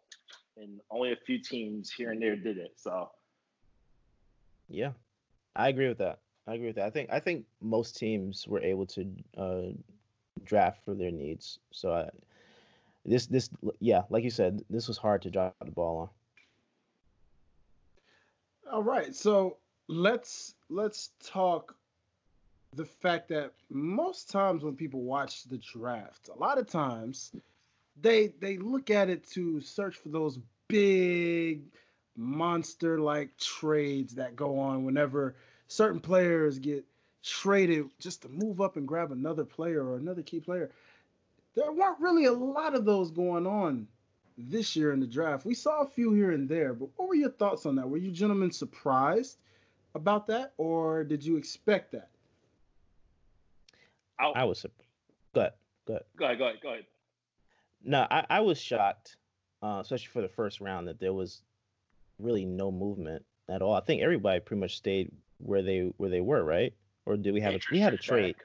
[0.56, 2.74] and only a few teams here and there did it.
[2.76, 3.10] So
[4.68, 4.92] yeah.
[5.54, 6.20] I agree with that.
[6.46, 6.86] I agree with that.
[6.86, 9.62] I think I think most teams were able to uh,
[10.44, 11.58] draft for their needs.
[11.70, 12.10] So I,
[13.04, 13.50] this this
[13.80, 16.08] yeah, like you said, this was hard to drop the ball on.
[18.72, 19.14] All right.
[19.14, 19.56] So
[19.88, 21.74] let's let's talk
[22.74, 27.32] the fact that most times when people watch the draft, a lot of times
[28.00, 31.62] they they look at it to search for those big
[32.16, 35.34] monster like trades that go on whenever
[35.66, 36.84] certain players get
[37.22, 40.70] traded just to move up and grab another player or another key player.
[41.54, 43.86] There weren't really a lot of those going on
[44.36, 45.44] this year in the draft.
[45.44, 47.88] We saw a few here and there, but what were your thoughts on that?
[47.88, 49.36] Were you gentlemen surprised
[49.94, 52.08] about that, or did you expect that?
[54.18, 54.64] I, I was.
[55.34, 55.52] Go ahead.
[55.86, 56.04] Go ahead.
[56.16, 56.38] Go ahead.
[56.38, 56.60] Go ahead.
[56.62, 56.84] Go ahead.
[57.84, 59.16] No, I, I was shocked,
[59.62, 61.42] uh, especially for the first round, that there was
[62.18, 63.74] really no movement at all.
[63.74, 66.72] I think everybody pretty much stayed where they where they were, right?
[67.06, 68.36] Or did we have a we had a trade?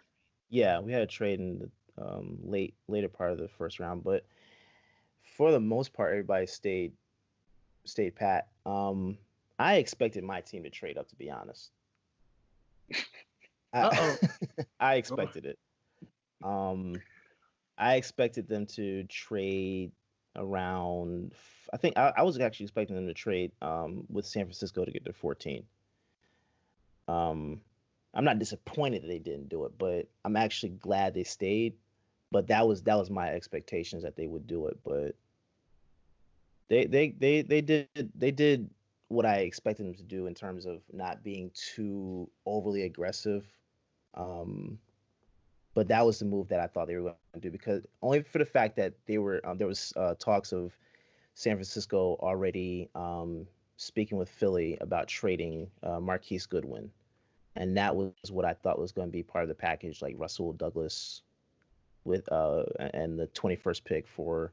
[0.49, 1.69] Yeah, we had a trade in the
[2.03, 4.25] um, late later part of the first round, but
[5.35, 6.93] for the most part, everybody stayed
[7.85, 8.47] stayed pat.
[8.65, 9.17] Um,
[9.59, 11.71] I expected my team to trade up, to be honest.
[13.73, 14.15] I,
[14.79, 15.59] I expected it.
[16.43, 16.95] Um,
[17.77, 19.91] I expected them to trade
[20.35, 21.33] around.
[21.73, 24.91] I think I, I was actually expecting them to trade um, with San Francisco to
[24.91, 25.63] get to 14.
[27.07, 27.61] Um,
[28.17, 31.75] I'm not disappointed that they didn't do it, but I'm actually glad they stayed.
[32.31, 34.79] But that was that was my expectations that they would do it.
[34.83, 35.15] But
[36.67, 38.69] they they they they did they did
[39.09, 43.45] what I expected them to do in terms of not being too overly aggressive.
[44.15, 44.79] Um,
[45.75, 48.23] but that was the move that I thought they were going to do because only
[48.23, 50.75] for the fact that they were um, there was uh, talks of
[51.35, 53.45] San Francisco already um,
[53.77, 56.89] speaking with Philly about trading uh, Marquise Goodwin,
[57.57, 60.15] and that was what I thought was going to be part of the package, like
[60.17, 61.23] Rasul Douglas
[62.05, 64.51] with uh, and the 21st pick for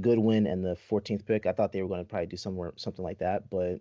[0.00, 1.46] Goodwin and the 14th pick.
[1.46, 3.80] I thought they were going to probably do somewhere something like that, but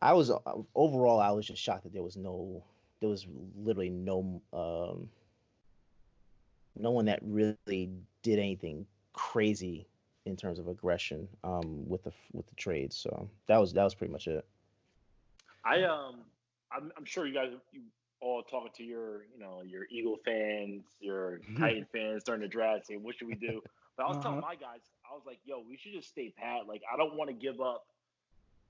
[0.00, 0.38] I was uh,
[0.74, 2.64] overall I was just shocked that there was no
[3.00, 5.08] there was literally no um,
[6.76, 7.90] no one that really
[8.22, 9.86] did anything crazy
[10.24, 12.96] in terms of aggression um, with the with the trades.
[12.96, 14.46] So that was that was pretty much it.
[15.64, 16.22] I um
[16.76, 17.82] I'm, I'm sure you guys you
[18.20, 21.40] all talking to your you know your Eagle fans, your.
[21.58, 23.62] Titan fans during the draft, saying what should we do?
[23.96, 24.22] But I was uh-huh.
[24.22, 24.80] telling my guys,
[25.10, 26.66] I was like, yo, we should just stay pat.
[26.66, 27.84] Like, I don't want to give up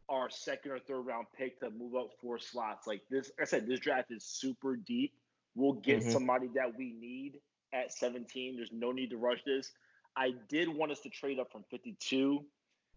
[0.08, 2.86] our second or third round pick to move up four slots.
[2.86, 5.12] Like this, like I said, this draft is super deep.
[5.54, 6.10] We'll get mm-hmm.
[6.10, 7.38] somebody that we need
[7.72, 8.56] at 17.
[8.56, 9.70] There's no need to rush this.
[10.16, 12.44] I did want us to trade up from 52.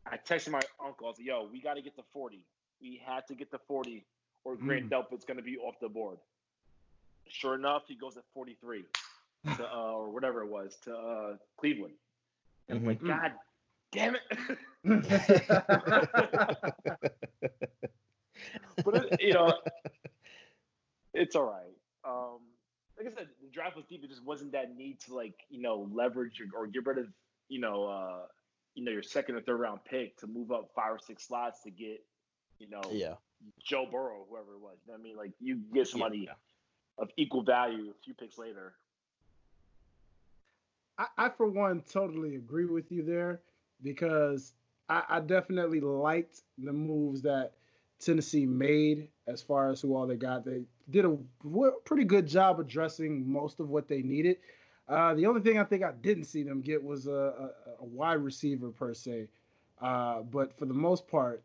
[0.05, 1.07] I texted my uncle.
[1.07, 2.43] I was like, yo, we got to get to 40.
[2.81, 4.05] We had to get to 40
[4.45, 4.91] or Grant mm.
[4.91, 6.19] Delpit's going to be off the board.
[7.27, 8.85] Sure enough, he goes at 43
[9.57, 11.95] to, uh, or whatever it was to uh, Cleveland.
[12.69, 12.89] And mm-hmm.
[12.89, 13.07] I'm like, mm.
[13.07, 13.33] God
[13.91, 14.21] damn it.
[18.85, 19.53] but, it, you know,
[21.13, 21.75] it's all right.
[22.07, 22.39] Um,
[22.97, 24.03] like I said, the draft was deep.
[24.03, 27.07] It just wasn't that need to, like, you know, leverage or, or get rid of,
[27.49, 28.27] you know, uh,
[28.75, 31.63] you know, your second or third round pick to move up five or six slots
[31.63, 32.05] to get,
[32.59, 33.15] you know, yeah,
[33.63, 34.77] Joe Burrow, whoever it was.
[34.85, 36.33] You know I mean, like you get somebody yeah.
[36.97, 38.73] of equal value a few picks later.
[40.97, 43.41] I, I for one totally agree with you there
[43.83, 44.53] because
[44.89, 47.53] I, I definitely liked the moves that
[47.99, 50.45] Tennessee made as far as who all they got.
[50.45, 51.17] They did a
[51.85, 54.37] pretty good job addressing most of what they needed.
[54.87, 57.85] Uh, the only thing I think I didn't see them get was a, a, a
[57.85, 59.27] wide receiver per se,
[59.81, 61.43] uh, but for the most part,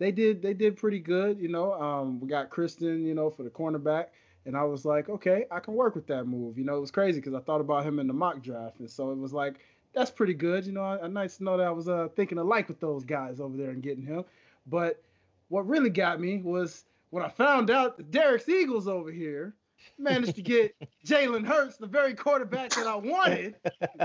[0.00, 1.38] they did they did pretty good.
[1.38, 4.06] You know, um, we got Kristian, you know, for the cornerback.
[4.46, 6.58] And I was like, okay, I can work with that move.
[6.58, 8.90] You know, it was crazy because I thought about him in the mock draft, and
[8.90, 9.56] so it was like,
[9.92, 10.64] that's pretty good.
[10.64, 13.04] You know, I, I nice to know that I was uh, thinking alike with those
[13.04, 14.24] guys over there and getting him.
[14.66, 15.02] But
[15.48, 19.54] what really got me was when I found out that Derek's Eagles over here
[19.98, 20.74] managed to get
[21.06, 23.56] Jalen Hurts, the very quarterback that I wanted,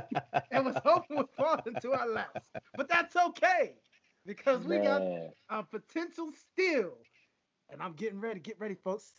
[0.52, 2.50] and was hoping would fall into our laps.
[2.76, 3.76] But that's okay
[4.26, 4.84] because we Man.
[4.84, 5.04] got
[5.50, 6.94] a potential steal.
[7.70, 8.40] And I'm getting ready.
[8.40, 9.12] Get ready, folks.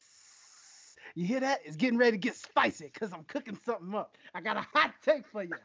[1.14, 1.60] You hear that?
[1.64, 4.16] It's getting ready to get spicy because I'm cooking something up.
[4.34, 5.56] I got a hot take for you.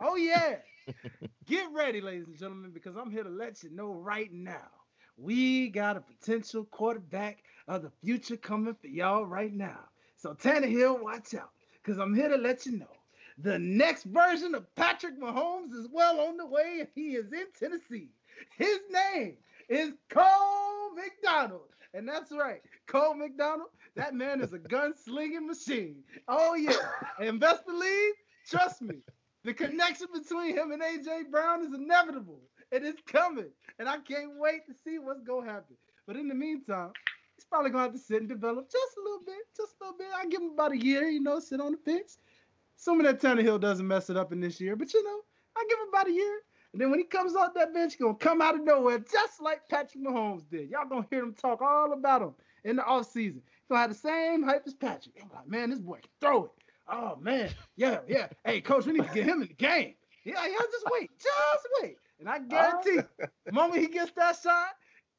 [0.00, 0.56] Oh, yeah.
[1.46, 4.68] get ready, ladies and gentlemen, because I'm here to let you know right now.
[5.16, 9.80] We got a potential quarterback of the future coming for y'all right now.
[10.16, 11.50] So, Tannehill, watch out,
[11.82, 12.98] because I'm here to let you know
[13.38, 17.46] the next version of Patrick Mahomes is well on the way, and he is in
[17.58, 18.10] Tennessee.
[18.56, 19.36] His name
[19.68, 21.68] is Cole McDonald.
[21.94, 25.96] And that's right, Cole McDonald that man is a gunslinging machine.
[26.28, 26.72] Oh yeah,
[27.20, 28.12] and best believe,
[28.48, 28.98] trust me,
[29.44, 32.40] the connection between him and AJ Brown is inevitable.
[32.70, 35.76] It is coming, and I can't wait to see what's gonna happen.
[36.06, 36.92] But in the meantime,
[37.38, 39.96] He's probably gonna have to sit and develop just a little bit, just a little
[39.96, 40.08] bit.
[40.16, 42.18] I give him about a year, you know, sit on the fence.
[42.76, 45.20] Assuming that Tannehill doesn't mess it up in this year, but you know,
[45.56, 46.40] I give him about a year.
[46.78, 49.42] And then when he comes off that bench, he's gonna come out of nowhere, just
[49.42, 50.70] like Patrick Mahomes did.
[50.70, 53.40] Y'all gonna hear him talk all about him in the offseason.
[53.42, 55.16] He's gonna have the same hype as Patrick.
[55.20, 56.50] I'm like, man, this boy can throw it.
[56.88, 58.28] Oh man, yeah, yeah.
[58.44, 59.94] Hey, coach, we need to get him in the game.
[60.24, 61.96] Yeah, yeah, just wait, just wait.
[62.20, 63.00] And I oh, guarantee,
[63.44, 64.68] the moment he gets that shot,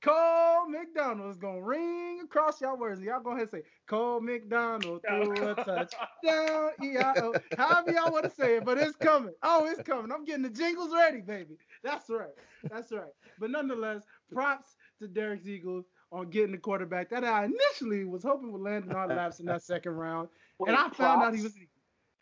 [0.02, 3.02] Cole McDonald is gonna ring across y'all words.
[3.02, 6.70] Y'all go ahead and say Cole McDonald threw a touchdown.
[6.82, 7.34] E-I-O.
[7.58, 9.34] However y'all want to say it, but it's coming.
[9.44, 10.12] Oh, it's coming.
[10.12, 11.58] I'm getting the jingles ready, baby.
[11.84, 12.30] That's right.
[12.72, 13.12] That's right.
[13.40, 18.52] But nonetheless, props to Derek's Eagles on getting the quarterback that I initially was hoping
[18.54, 20.30] would land in our laps in that second round.
[20.60, 21.54] Wait, and I found out he was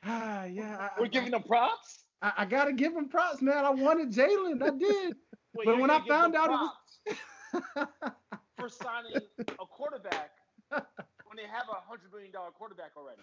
[0.03, 0.77] ah yeah.
[0.79, 2.05] I, We're giving them props.
[2.23, 3.63] I, I gotta give him props, man.
[3.65, 4.63] I wanted Jalen.
[4.63, 5.15] I did.
[5.53, 6.69] Wait, But when I found out it was-
[7.05, 7.19] props
[8.57, 9.21] for signing
[9.59, 10.31] a quarterback
[10.71, 13.21] when they have a hundred million dollar quarterback already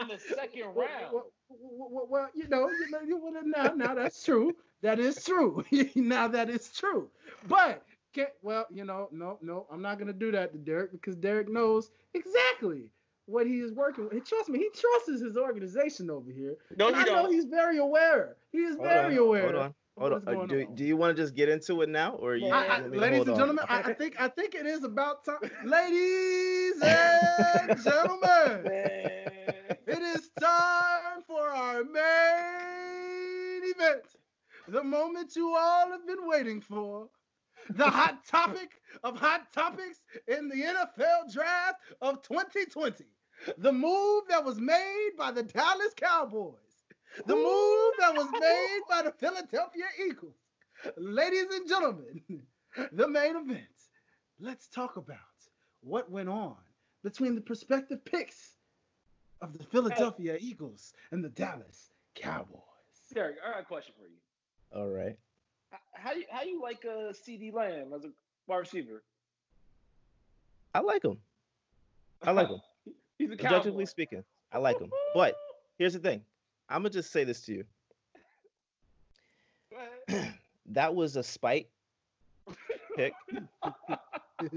[0.00, 1.12] in the second round.
[1.12, 4.54] well, well, well, well, you know, you know, you well, now, now that's true.
[4.82, 5.64] That is true.
[5.94, 7.08] now that is true.
[7.48, 11.16] But can well, you know, no, no, I'm not gonna do that to Derek because
[11.16, 12.90] Derek knows exactly
[13.26, 14.24] what he is working with.
[14.26, 16.56] Trust me, he trusts his organization over here.
[16.76, 17.32] No, And you I know don't.
[17.32, 18.36] he's very aware.
[18.50, 19.72] He is Hold very on, aware.
[19.98, 20.18] Hold on.
[20.18, 20.56] of Hold what's on.
[20.56, 20.74] Uh, going do, on.
[20.76, 22.46] do you want to just get into it now, or you?
[22.48, 24.84] I- I- want me to ladies and gentlemen, I, I think I think it is
[24.84, 25.38] about time.
[25.64, 28.66] ladies and gentlemen.
[29.86, 34.04] It is time for our main event.
[34.68, 37.08] The moment you all have been waiting for.
[37.70, 43.04] The hot topic of hot topics in the NFL draft of 2020.
[43.58, 46.71] The move that was made by the Dallas Cowboys.
[47.26, 50.34] The move that was made by the Philadelphia Eagles.
[50.96, 52.20] Ladies and gentlemen,
[52.92, 53.66] the main event.
[54.40, 55.18] Let's talk about
[55.82, 56.56] what went on
[57.04, 58.56] between the prospective picks
[59.40, 62.60] of the Philadelphia Eagles and the Dallas Cowboys.
[63.14, 64.16] Derek, I got a question for you.
[64.80, 65.16] All right.
[65.72, 68.10] H- How you how you like uh, CeeDee Lamb as a
[68.46, 69.02] wide receiver?
[70.74, 71.18] I like him.
[72.22, 72.60] I like him.
[73.18, 74.90] He's a Objectively speaking, I like him.
[75.14, 75.36] But
[75.78, 76.22] here's the thing.
[76.72, 77.64] I'm gonna just say this to you.
[79.70, 79.76] Go
[80.08, 80.34] ahead.
[80.66, 81.68] That was a spite
[82.96, 83.12] pick.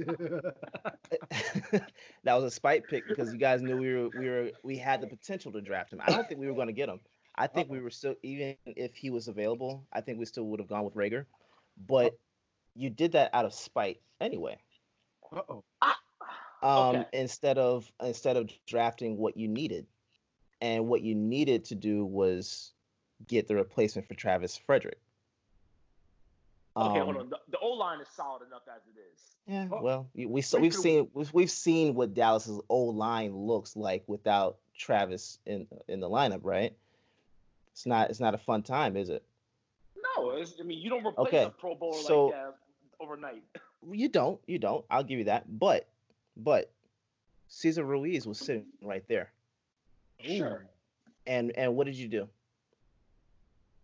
[2.24, 5.02] that was a spite pick because you guys knew we were we were we had
[5.02, 6.02] the potential to draft him.
[6.06, 7.00] I don't think we were going to get him.
[7.36, 10.60] I think we were still even if he was available, I think we still would
[10.60, 11.26] have gone with Reagor.
[11.88, 12.18] But
[12.76, 14.58] you did that out of spite anyway.
[15.36, 15.64] Uh-oh.
[16.64, 17.06] Um, Okay.
[17.14, 19.86] instead of instead of drafting what you needed,
[20.62, 22.72] and what you needed to do was
[23.28, 25.00] get the replacement for Travis Frederick.
[26.78, 27.30] Okay, Um, hold on.
[27.30, 29.22] The, the O line is solid enough as it is.
[29.48, 29.82] Yeah, Oh.
[29.82, 34.58] well, we We we've seen we've, we've seen what Dallas's old line looks like without
[34.78, 36.76] Travis in in the lineup, right?
[37.72, 39.24] It's not it's not a fun time, is it?
[40.18, 42.56] No, it's, I mean you don't replace Okay, a Pro Bowler so- like that
[43.00, 43.44] overnight.
[43.92, 44.84] You don't, you don't.
[44.90, 45.44] I'll give you that.
[45.60, 45.88] But
[46.36, 46.72] but
[47.50, 49.32] Cesar Ruiz was sitting right there,
[50.22, 50.66] Sure.
[51.28, 52.28] and and what did you do?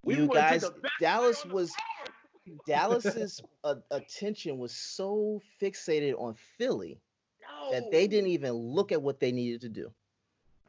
[0.03, 0.63] We you guys,
[0.99, 1.73] Dallas player on the was.
[2.65, 6.99] Dallas's uh, attention was so fixated on Philly
[7.41, 7.71] no.
[7.71, 9.91] that they didn't even look at what they needed to do.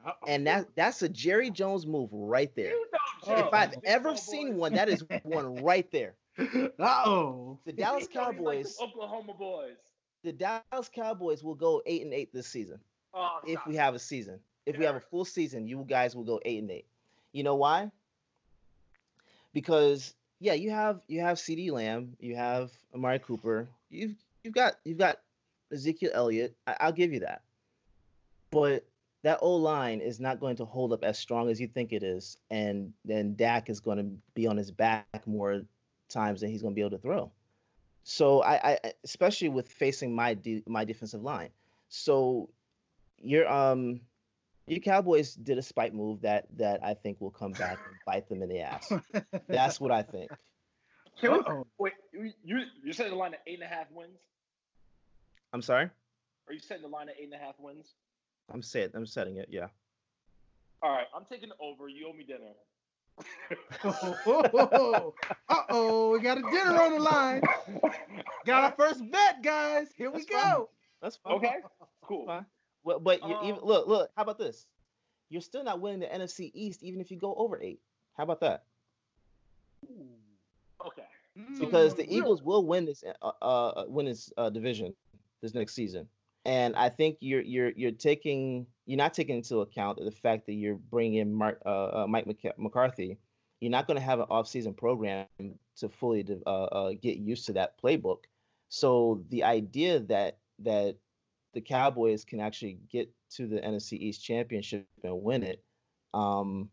[0.07, 0.27] Uh-oh.
[0.29, 2.73] And that that's a Jerry Jones move right there.
[2.73, 2.89] You
[3.29, 4.23] know Oh, if I've ever Cowboys.
[4.27, 6.15] seen one, that is one right there.
[6.39, 7.59] Uh-oh.
[7.65, 9.77] The Dallas know he like Cowboys, the Oklahoma boys.
[10.25, 12.81] the Dallas Cowboys will go eight and eight this season
[13.15, 13.67] Oh, if stop.
[13.69, 14.41] we have a season.
[14.67, 16.87] If we have a full season, you guys will go eight and eight.
[17.33, 17.91] You know why?
[19.53, 24.75] Because yeah, you have you have CeeDee Lamb, you have Amari Cooper, you've you've got
[24.85, 25.19] you've got
[25.73, 26.57] Ezekiel Elliott.
[26.67, 27.43] I, I'll give you that.
[28.51, 28.85] But
[29.23, 32.03] that O line is not going to hold up as strong as you think it
[32.03, 35.63] is, and then Dak is going to be on his back more
[36.09, 37.31] times than he's going to be able to throw.
[38.05, 41.51] So I, I especially with facing my de- my defensive line.
[41.89, 42.49] So
[43.19, 44.01] you're um
[44.67, 48.29] your Cowboys did a spite move that that I think will come back and bite
[48.29, 48.93] them in the ass.
[49.49, 50.31] That's what I think.
[51.21, 51.67] Can we- Uh-oh.
[51.79, 54.19] wait, you you you're setting the line at eight and a half wins?
[55.53, 55.91] I'm sorry.
[56.49, 57.95] Are you setting the line at eight and a half wins?
[58.53, 58.91] I'm set.
[58.95, 59.49] I'm setting it.
[59.51, 59.67] Yeah.
[60.83, 61.89] All right, I'm taking over.
[61.89, 62.53] You owe me dinner.
[63.85, 65.15] Uh-oh.
[65.49, 66.11] Uh-oh.
[66.11, 67.43] We got a dinner on the line.
[68.47, 69.89] Got our first bet, guys.
[69.97, 70.53] Here we That's fine.
[70.55, 70.69] go.
[71.01, 71.33] That's fine.
[71.35, 71.55] Okay,
[72.03, 72.27] cool.
[72.27, 72.47] Fine.
[72.85, 74.11] Well, but you, even, Um, look, look.
[74.17, 74.67] How about this?
[75.29, 77.81] You're still not winning the NFC East, even if you go over eight.
[78.17, 78.65] How about that?
[80.85, 81.07] Okay.
[81.59, 82.13] Because the Mm.
[82.13, 84.95] Eagles will win this uh, uh win this uh, division
[85.41, 86.09] this next season.
[86.45, 90.55] and I think you're you're you're taking you're not taking into account the fact that
[90.55, 92.27] you're bringing in Mark, uh, uh, Mike
[92.59, 93.19] McCarthy.
[93.61, 95.27] You're not going to have an off-season program
[95.77, 98.25] to fully uh, uh, get used to that playbook.
[98.69, 100.97] So the idea that that
[101.53, 105.63] the Cowboys can actually get to the NFC East Championship and win it,
[106.15, 106.69] um,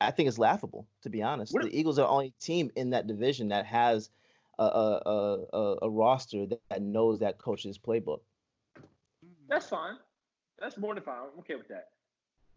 [0.00, 0.86] I think it's laughable.
[1.02, 1.64] To be honest, what?
[1.64, 4.10] the Eagles are the only team in that division that has
[4.58, 8.20] a a, a, a roster that, knows that coach's playbook.
[9.48, 9.96] That's fine.
[10.58, 11.18] That's more than fine.
[11.32, 11.88] I'm okay with that.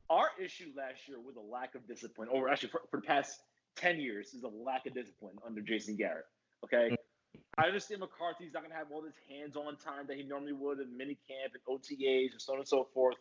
[0.10, 3.42] Our issue last year was a lack of discipline, or actually for, for the past
[3.78, 6.26] 10 years, is a lack of discipline under Jason Garrett.
[6.64, 6.95] Okay.
[7.58, 10.54] I understand McCarthy's not going to have all this hands on time that he normally
[10.54, 13.16] would in minicamp and OTAs and so on and so forth.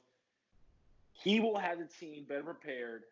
[1.13, 3.05] He will have the team better prepared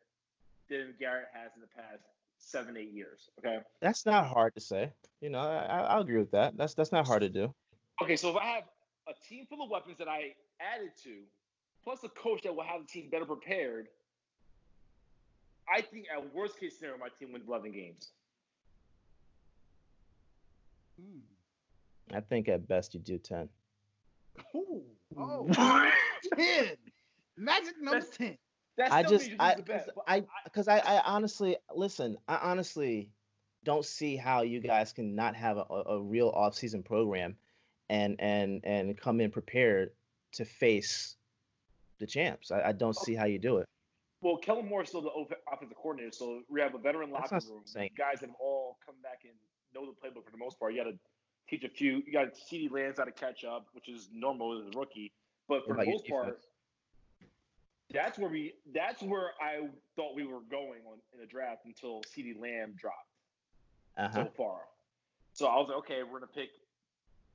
[0.69, 2.03] than Garrett has in the past
[2.39, 3.31] seven, eight years.
[3.39, 3.59] Okay.
[3.81, 4.91] That's not hard to say.
[5.21, 6.57] You know, I, I'll agree with that.
[6.57, 7.55] That's that's not hard to do.
[8.03, 8.65] Okay, so if I have
[9.09, 11.19] a team full of weapons that I added to,
[11.85, 13.87] plus a coach that will have the team better prepared,
[15.73, 18.11] I think at worst case scenario, my team wins 11 games.
[22.15, 23.49] I think at best you do 10.
[24.55, 24.83] Ooh,
[25.17, 25.49] oh,
[26.37, 26.67] 10.
[27.37, 28.39] Magic number That's- 10.
[28.79, 31.59] That I just means you I lose the bet, but I because I, I honestly
[31.77, 32.17] listen.
[32.27, 33.11] I honestly
[33.65, 37.37] don't see how you guys can not have a, a real off-season program
[37.91, 39.91] and and and come in prepared
[40.33, 41.17] to face
[41.99, 42.51] the champs.
[42.51, 43.67] I, I don't see how you do it.
[44.23, 47.41] Well, Kellen Moore is still the off- offensive coordinator, so we have a veteran locker
[47.51, 47.61] room.
[47.67, 49.35] saying- Guys that have all come back and
[49.75, 50.73] know the playbook for the most part.
[50.75, 50.99] You got to
[51.49, 52.03] teach a few.
[52.07, 55.13] You got CeeDee Lamb's got to catch up, which is normal as a rookie.
[55.49, 56.39] But for the most part,
[57.93, 58.55] that's where we.
[58.75, 63.09] That's where I thought we were going on in the draft until CeeDee Lamb dropped
[63.99, 64.25] Uh-huh.
[64.25, 64.61] so far.
[65.35, 66.51] So I was like, okay, we're gonna pick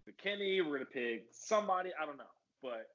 [0.09, 0.65] McKinney.
[0.65, 1.91] We're gonna pick somebody.
[2.01, 2.23] I don't know,
[2.61, 2.89] but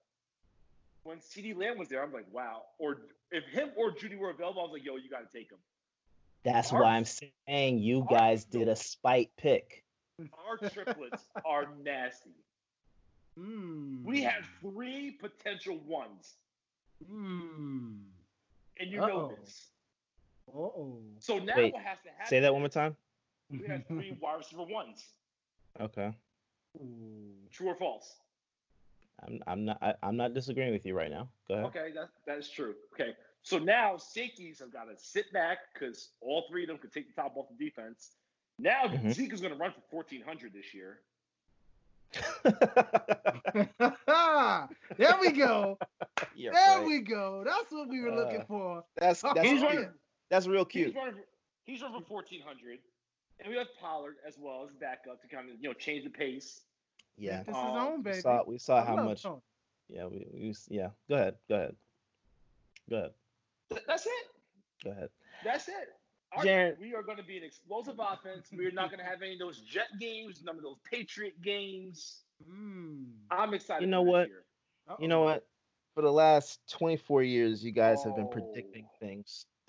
[1.04, 2.62] when CeeDee Lamb was there, I'm like, wow.
[2.78, 2.98] Or
[3.30, 5.58] if him or Jeudy were available, I was like, yo, you got to take him.
[6.44, 9.84] That's Our- why I'm saying you guys did a spite pick.
[10.46, 12.34] Our triplets are nasty.
[13.38, 14.02] Mm.
[14.04, 16.36] We have three potential ones,
[17.10, 18.04] Mm.
[18.78, 19.36] and you know Uh-oh.
[19.40, 19.70] this.
[20.48, 21.02] Uh-oh.
[21.18, 22.26] So now Wait, what has to happen?
[22.26, 22.96] Say that one more time.
[23.50, 25.14] We have three wide receiver ones.
[25.80, 26.12] Okay.
[27.50, 28.20] True or false?
[29.20, 31.28] I'm I'm not I, I'm not disagreeing with you right now.
[31.48, 31.66] Go ahead.
[31.66, 32.74] Okay, that that is true.
[32.94, 36.92] Okay, so now safeties have got to sit back because all three of them could
[36.92, 38.12] take the top off the defense.
[38.58, 39.12] Now Mhm.
[39.12, 41.00] Zeke is going to run for fourteen hundred this year.
[44.96, 45.78] there we go.
[46.36, 46.86] You're There right.
[46.86, 47.42] we go.
[47.44, 48.84] That's what we were looking Uh, for.
[48.96, 49.90] That's Oh, that's He's running.
[50.28, 50.94] that's real He's cute.
[50.96, 51.14] running.
[51.14, 51.24] For,
[51.64, 52.78] he's running for fourteen hundred,
[53.40, 56.10] and we have Pollard as well as backup to kind of you know change the
[56.10, 56.62] pace.
[57.16, 57.38] Yeah.
[57.42, 58.20] This is Um, own, We baby.
[58.20, 59.22] saw we saw how much.
[59.22, 59.40] Tony.
[59.88, 60.06] Yeah.
[60.06, 60.90] We, we yeah.
[61.08, 61.36] Go ahead.
[61.48, 61.76] Go ahead.
[62.90, 63.12] Go ahead.
[63.74, 64.26] Th- That's it.
[64.84, 65.08] Go ahead.
[65.44, 65.74] That's it.
[66.36, 68.48] Our- Jared- we are going to be an explosive offense.
[68.52, 72.22] We're not going to have any of those Jet games, none of those Patriot games.
[72.50, 73.04] Mm.
[73.30, 73.82] I'm excited.
[73.84, 74.28] You know what?
[74.98, 75.46] You know what?
[75.94, 78.28] For the last 24 years, you guys have been Oh.
[78.28, 79.46] predicting things.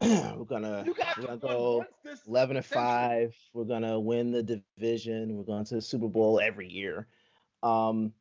[0.00, 2.82] we're gonna we're gonna go once 11 and century.
[2.82, 7.06] 5 we're gonna win the division we're going to the super bowl every year
[7.62, 8.12] um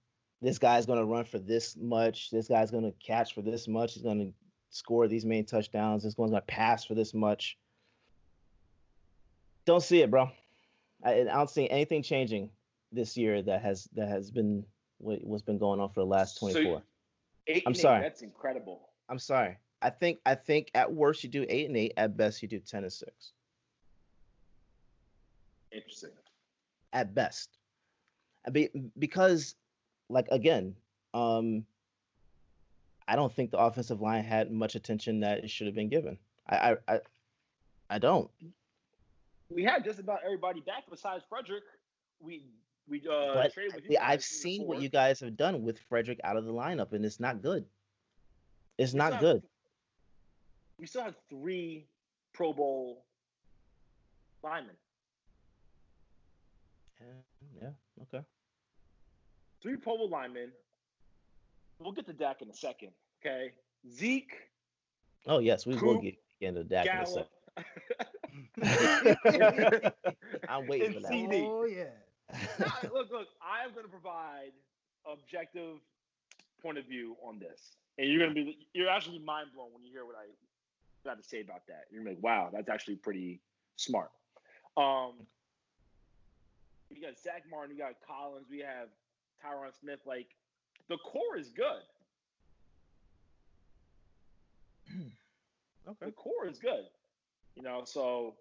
[0.42, 4.04] this guy's gonna run for this much this guy's gonna catch for this much he's
[4.04, 4.30] gonna
[4.70, 7.58] score these main touchdowns this one's gonna pass for this much
[9.66, 10.30] don't see it bro
[11.04, 12.50] i, I don't see anything changing
[12.92, 14.66] this year that has that has been
[14.98, 16.82] what, what's been going on for the last So 24
[17.48, 18.02] Eight I'm eight, sorry.
[18.02, 18.89] That's incredible.
[19.10, 22.42] i'm sorry i think i think at worst you do 8 and 8 at best
[22.42, 23.32] you do 10 and 6
[25.74, 26.10] Interesting.
[26.94, 27.58] at best.
[28.52, 28.70] Be,
[29.00, 29.56] because,
[30.12, 30.76] like again,
[31.14, 31.66] um,
[33.07, 36.18] I don't think the offensive line had much attention that it should have been given.
[36.47, 36.99] I, I, I,
[37.89, 38.30] I don't.
[39.49, 41.64] We had just about everybody back besides Frederick.
[42.20, 42.45] We
[42.88, 43.51] we uh but.
[44.01, 47.20] I've seen what you guys have done with Frederick out of the lineup, and it's
[47.20, 47.66] not good.
[48.78, 49.43] It's We not still have- good.
[50.80, 51.86] We still have three
[52.34, 53.03] Pro Bowl
[54.43, 54.76] linemen.
[57.62, 57.70] Yeah.
[58.03, 58.26] Okay.
[59.62, 60.51] Three Pro Bowl linemen.
[61.80, 62.89] We'll get to Dak in a second.
[63.24, 63.51] Okay.
[63.91, 64.36] Zeke,
[65.28, 67.28] Oh yes, we will get into Dak in a second.
[70.49, 71.12] I'm waiting and for that.
[71.12, 71.47] CeeDee.
[71.47, 71.84] Oh yeah.
[72.59, 74.51] No, look, look, I am going to provide
[75.05, 75.78] objective
[76.62, 79.84] point of view on this, and you're going to be, you're actually mind blown when
[79.84, 80.28] you hear what I
[81.07, 81.86] got to say about that.
[81.91, 83.41] You're gonna be like, wow, that's actually pretty
[83.76, 84.12] smart.
[84.78, 85.14] Um,
[86.89, 88.88] You got Zack Martin, you got Collins, we have
[89.44, 90.00] Tyron Smith.
[90.06, 90.28] Like
[90.89, 91.82] the core is good.
[95.88, 96.06] Okay.
[96.06, 96.86] The core is good.
[97.56, 98.36] You know, so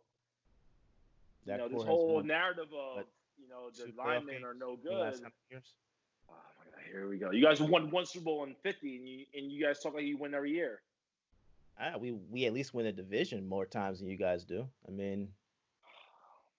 [1.46, 4.54] you know this whole won narrative of what, you know the two playoff linemen are
[4.54, 5.22] no in the last good.
[5.24, 5.74] how many years?
[6.28, 7.30] Oh my god, here we go.
[7.30, 10.04] You guys won one Super Bowl in fifty, and you and you guys talk like
[10.04, 10.80] you win every year.
[11.80, 14.66] Ah, we we at least win a division more times than you guys do.
[14.86, 15.28] I mean,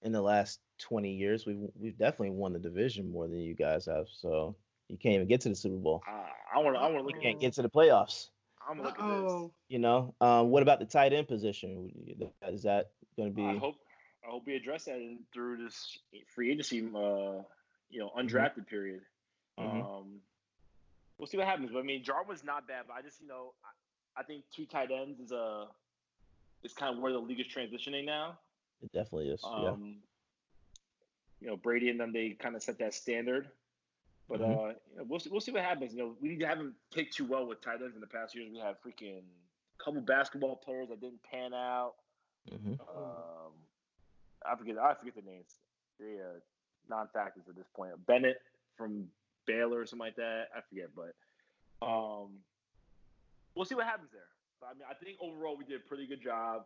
[0.02, 3.86] in the last twenty years, we've we've definitely won the division more than you guys
[3.86, 4.08] have.
[4.12, 4.56] So
[4.88, 6.04] you can't even get to the Super Bowl.
[6.08, 6.80] Uh, I want to.
[6.80, 8.30] I want to look can't get to the playoffs.
[8.68, 9.50] I'm gonna look at this.
[9.70, 11.92] You know, um, what about the tight end position?
[12.48, 13.44] Is that going to be?
[13.44, 13.76] I hope
[14.26, 15.98] I hope we address that in, through this
[16.36, 17.42] free agency, uh,
[17.90, 18.20] you know, Mm-hmm.
[18.28, 19.02] undrafted period.
[19.60, 19.84] Mhm.
[19.86, 20.22] Um,
[21.18, 21.72] we'll see what happens.
[21.72, 24.66] But I mean, Jarwin's not bad, but I just you know, I, I think two
[24.66, 25.68] tight ends is a
[26.64, 28.38] is kind of where the league is transitioning now.
[28.84, 29.42] It definitely is.
[29.44, 29.74] Um, yeah.
[31.42, 33.50] You know, Brady and them they kind of set that standard.
[34.30, 34.44] But Mhm.
[34.44, 35.94] uh, you know, we'll see, we'll see what happens.
[35.94, 38.50] You know, we haven't picked too well with tight ends in the past years.
[38.52, 39.24] We have freaking
[39.78, 41.96] couple basketball players that didn't pan out.
[42.48, 43.52] hmm Um,
[44.46, 44.78] I forget.
[44.78, 45.58] I forget the names.
[46.00, 46.40] They uh,
[46.88, 47.94] non-factors at this point.
[48.06, 48.42] Bennett
[48.76, 49.12] from
[49.46, 50.50] Baylor or something like that.
[50.56, 51.16] I forget, but
[51.86, 52.44] um,
[53.56, 54.28] we'll see what happens there.
[54.60, 56.66] But, I mean, I think overall we did a pretty good job.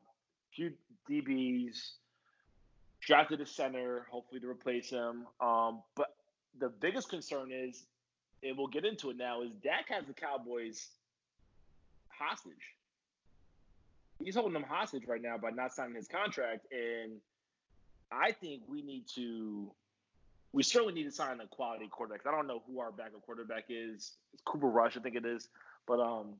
[0.53, 0.73] Few
[1.09, 1.97] DBs
[3.05, 5.25] drafted a center, hopefully to replace him.
[5.39, 6.15] Um, but
[6.59, 7.85] the biggest concern is,
[8.43, 10.87] and we'll get into it now, is Dak has the Cowboys
[12.09, 12.75] hostage
[14.23, 16.67] he's holding them hostage right now by not signing his contract.
[16.71, 17.19] And
[18.11, 19.71] I think we need to,
[20.53, 22.25] we certainly need to sign a quality quarterback.
[22.25, 24.13] I don't know who our backup quarterback is.
[24.33, 25.49] It's Cooper Rush, I think it is.
[25.87, 26.33] But um,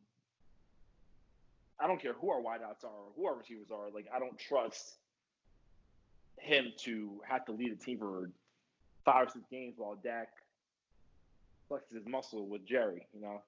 [1.80, 3.90] I don't care who our wideouts are or who our receivers are.
[3.94, 4.96] Like I don't trust
[6.40, 8.30] him to have to lead a team for
[9.04, 10.30] five or six games while Dak
[11.70, 13.08] flexes his muscle with Jerry.
[13.14, 13.42] You know.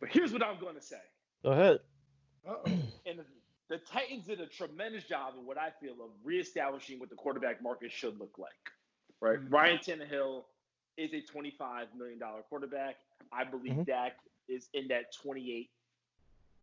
[0.00, 0.96] But here's what I'm going to say
[1.44, 1.78] Go ahead.
[2.48, 2.64] Uh-oh.
[3.06, 3.24] and the,
[3.68, 7.62] the Titans did a tremendous job of what I feel of reestablishing what the quarterback
[7.62, 8.50] market should look like.
[9.20, 9.52] Right, Mhm.
[9.52, 10.42] Ryan Tannehill
[10.96, 12.96] is a twenty-five million dollar quarterback.
[13.32, 13.86] I believe Mhm.
[13.86, 14.16] Dak
[14.48, 15.70] is in that twenty-eight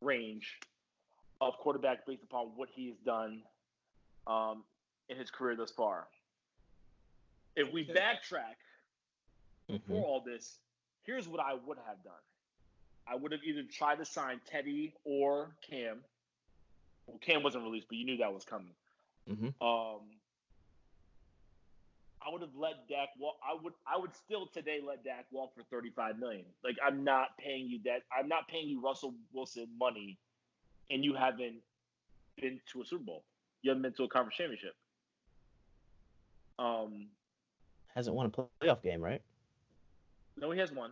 [0.02, 0.60] range
[1.42, 3.42] of quarterback based upon what he's done
[4.28, 4.64] um,
[5.10, 6.08] in his career thus far.
[7.56, 7.94] If we Okay.
[7.94, 8.56] backtrack
[9.68, 10.60] before all this,
[11.04, 12.14] here's what I would have done.
[13.08, 16.04] I would have either tried to sign Teddy or Cam.
[17.08, 18.76] Well, Cam wasn't released, but you knew that was coming.
[19.28, 19.54] Mhm.
[19.62, 20.20] Um,
[22.22, 23.40] I would have let Dak walk.
[23.44, 23.74] I would.
[23.88, 26.46] I would still today let Dak walk for thirty-five million.
[26.64, 28.04] Like I'm not paying you that.
[28.12, 30.20] I'm not paying you Russell Wilson money,
[30.92, 31.64] and you haven't
[32.36, 33.24] been to a Super Bowl.
[33.62, 34.74] You haven't been to a conference championship.
[36.58, 37.08] Um,
[37.96, 38.30] Hasn't won a
[38.66, 39.22] playoff game, right?
[40.38, 40.92] no, he has one.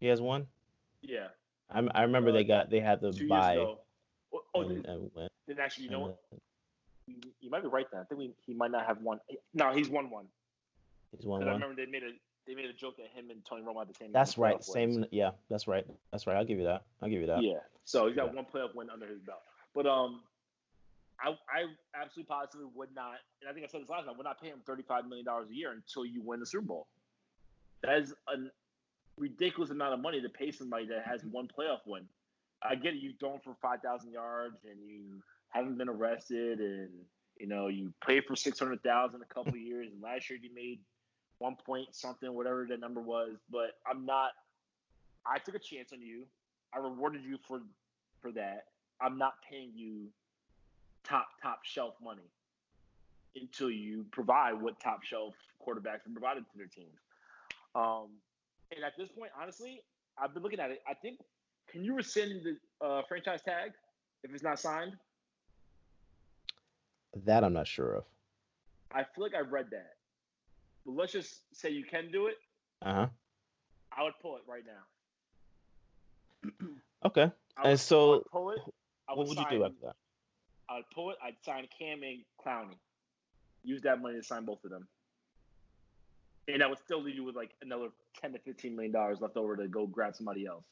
[0.00, 0.46] He has one.
[1.02, 1.28] Yeah,
[1.70, 3.52] I, I remember Uh, they got they had the buy.
[3.54, 3.78] ago.
[4.32, 6.18] Oh, oh, and, then, went, then actually, you know what?
[7.06, 8.00] You, you might be right then.
[8.00, 9.18] I think we, he might not have one.
[9.54, 10.26] No, he's won one.
[11.16, 12.10] He's won 'Cause I remember they made a
[12.46, 14.12] they made a joke that him and Tony Romo had the same.
[14.12, 14.56] That's right.
[14.58, 14.94] playoff wins.
[14.96, 15.04] Same.
[15.10, 15.86] Yeah, that's right.
[16.12, 16.36] That's right.
[16.36, 16.82] I'll give you that.
[17.02, 17.42] I'll give you that.
[17.42, 17.58] Yeah.
[17.84, 18.36] So he's got Yeah.
[18.42, 19.40] one playoff win under his belt.
[19.74, 20.22] But um,
[21.22, 24.24] I I absolutely positively would not, and I think I said this last time, would
[24.24, 26.86] not pay him thirty five million dollars a year until you win the Super Bowl.
[27.82, 28.36] That is a
[29.18, 32.04] ridiculous amount of money to pay somebody that has one playoff win.
[32.62, 36.90] I get it, you've thrown for five thousand yards and you haven't been arrested, and
[37.38, 40.50] you know you played for six hundred thousand a couple years, and last year you
[40.54, 40.80] made
[41.38, 43.36] one point something, whatever that number was.
[43.50, 44.30] But I'm not.
[45.26, 46.24] I took a chance on you.
[46.74, 47.60] I rewarded you for
[48.20, 48.64] for that.
[49.00, 50.08] I'm not paying you
[51.10, 52.30] top top shelf money
[53.36, 55.34] until you provide what top shelf
[55.66, 56.98] quarterbacks have provided to their teams.
[57.74, 58.08] Um,
[58.74, 59.82] and at this point, honestly,
[60.18, 60.82] I've been looking at it.
[60.88, 61.18] I think
[61.70, 63.72] can you rescind the uh, franchise tag
[64.22, 64.96] if it's not signed?
[67.24, 68.04] That I'm not sure of.
[68.92, 69.94] I feel like I read that.
[70.86, 72.36] But let's just say you can do it.
[72.82, 73.06] Uh huh.
[73.96, 74.82] I would pull it right now.
[77.02, 77.32] Okay.
[77.64, 78.58] And so, pull it.
[79.06, 79.96] What would you do after that?
[80.70, 81.16] I would pull it.
[81.22, 82.76] I'd sign Cam and Clowney.
[83.64, 84.86] Use that money to sign both of them.
[86.48, 87.88] And I would still leave you with like another
[88.20, 90.64] ten to fifteen million dollars left over to go grab somebody else.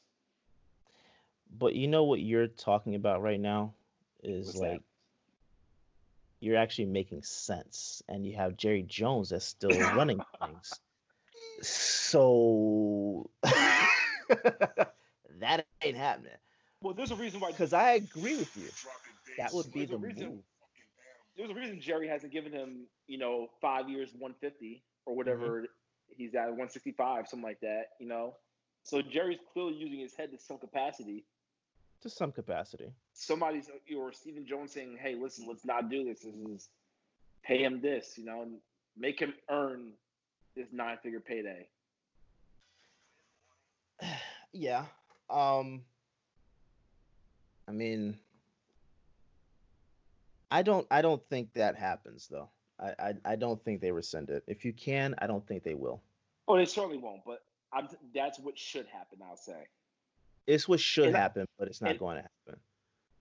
[1.57, 3.73] But you know what you're talking about right now
[4.23, 4.71] is What's that?
[4.71, 4.81] like
[6.39, 10.79] you're actually making sense, and you have Jerry Jones that's still running things.
[11.61, 16.31] So that ain't happening.
[16.81, 17.51] Well, there's a reason why.
[17.51, 18.69] Because I agree with you.
[19.39, 20.43] That would be the reason- move.
[21.35, 25.67] there's a reason Jerry hasn't given him, you know, five years, 150 or whatever
[26.15, 27.91] he's at, 165, something like that.
[27.99, 28.35] You know,
[28.83, 31.25] so Jerry's clearly using his head to some capacity.
[32.01, 32.93] To some capacity.
[33.13, 36.21] Somebody's or Stephen Jones saying, "Hey, listen, let's not do this.
[36.21, 36.69] This is
[37.43, 38.61] pay him this, you know, and
[38.97, 39.93] make him earn
[40.55, 41.67] this nine-figure payday."
[44.53, 44.85] yeah.
[45.29, 45.85] Um.
[47.67, 48.17] I mean,
[50.51, 50.87] I don't.
[50.91, 52.49] I don't think that happens though.
[52.79, 54.43] I, I, I don't think they rescind it.
[54.47, 56.01] If you can, I don't think they will.
[56.47, 57.21] Oh, they certainly won't.
[57.25, 57.41] But
[57.73, 59.19] I'm, that's what should happen.
[59.23, 59.67] I'll say.
[60.47, 62.59] It's what should And I- happen, but it's not and- going to happen.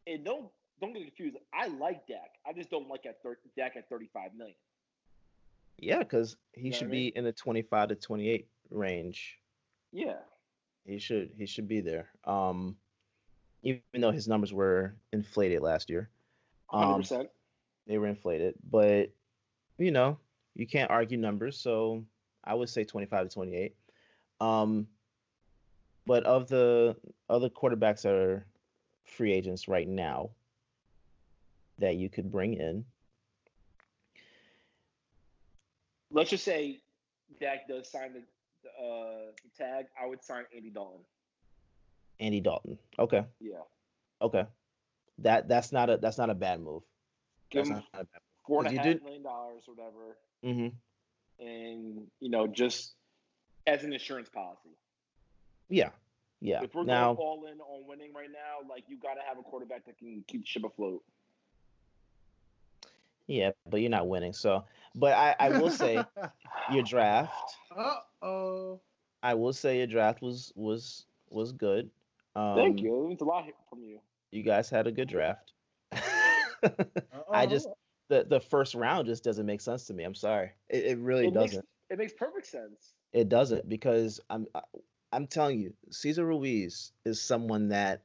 [0.06, 0.48] And don't
[0.80, 1.36] don't get confused.
[1.52, 2.30] I like Dak.
[2.46, 4.56] I just don't like at thir- Dak at 35 million.
[5.76, 7.12] Yeah, because he know should I be mean?
[7.16, 9.38] in the 25 to 28 range.
[9.92, 10.16] Yeah.
[10.86, 12.08] He should he should be there.
[12.24, 12.76] Um,
[13.62, 16.08] even though his numbers were inflated last year, 100.
[16.70, 17.30] Um, percent
[17.86, 18.54] they were inflated.
[18.70, 19.10] But
[19.78, 20.18] you know,
[20.54, 22.04] you can't argue numbers, so
[22.44, 23.74] I would say 25 to 28.
[24.40, 24.86] Um,
[26.06, 26.96] but of the
[27.28, 28.46] other quarterbacks that are
[29.04, 30.30] free agents right now
[31.78, 32.84] that you could bring in,
[36.10, 36.80] Let's just say
[37.38, 38.22] Dak does sign the,
[38.62, 39.86] the, uh, the tag.
[40.02, 41.00] I would sign Andy Dalton.
[42.18, 42.78] Andy Dalton.
[42.98, 43.58] Okay, Yeah.
[44.22, 44.46] okay,
[45.18, 46.82] that that's not a that's not a bad move.
[47.50, 49.74] Give That's him not a bad four and a you half did- million dollars or
[49.74, 51.44] whatever, Mm-hmm.
[51.46, 52.94] and you know, just
[53.66, 54.70] as an insurance policy.
[55.68, 55.90] Yeah,
[56.40, 56.62] yeah.
[56.62, 59.38] If we're now, going all in on winning right now, like you got to have
[59.38, 61.02] a quarterback that can keep the ship afloat.
[63.26, 64.32] yeah, but you're not winning.
[64.32, 64.64] So,
[64.94, 66.02] but I I will say
[66.72, 67.32] your draft.
[67.76, 68.80] Uh oh.
[69.22, 71.90] I will say your draft was was was good.
[72.36, 73.04] Um, Thank you.
[73.04, 73.98] It means a lot from you.
[74.30, 75.52] You guys had a good draft.
[77.32, 77.68] I just
[78.08, 80.04] the the first round just doesn't make sense to me.
[80.04, 80.50] I'm sorry.
[80.68, 81.64] It, it really it doesn't.
[81.90, 82.94] it makes perfect sense.
[83.12, 84.62] It doesn't because I'm I-
[85.12, 88.02] I'm telling you, Cesar Ruiz is someone that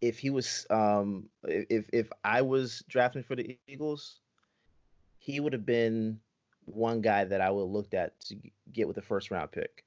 [0.00, 4.20] if he was um if if I was drafting for the Eagles,
[5.18, 6.18] he would have been
[6.64, 8.36] one guy that I would have looked at to
[8.72, 9.84] get with the first round pick.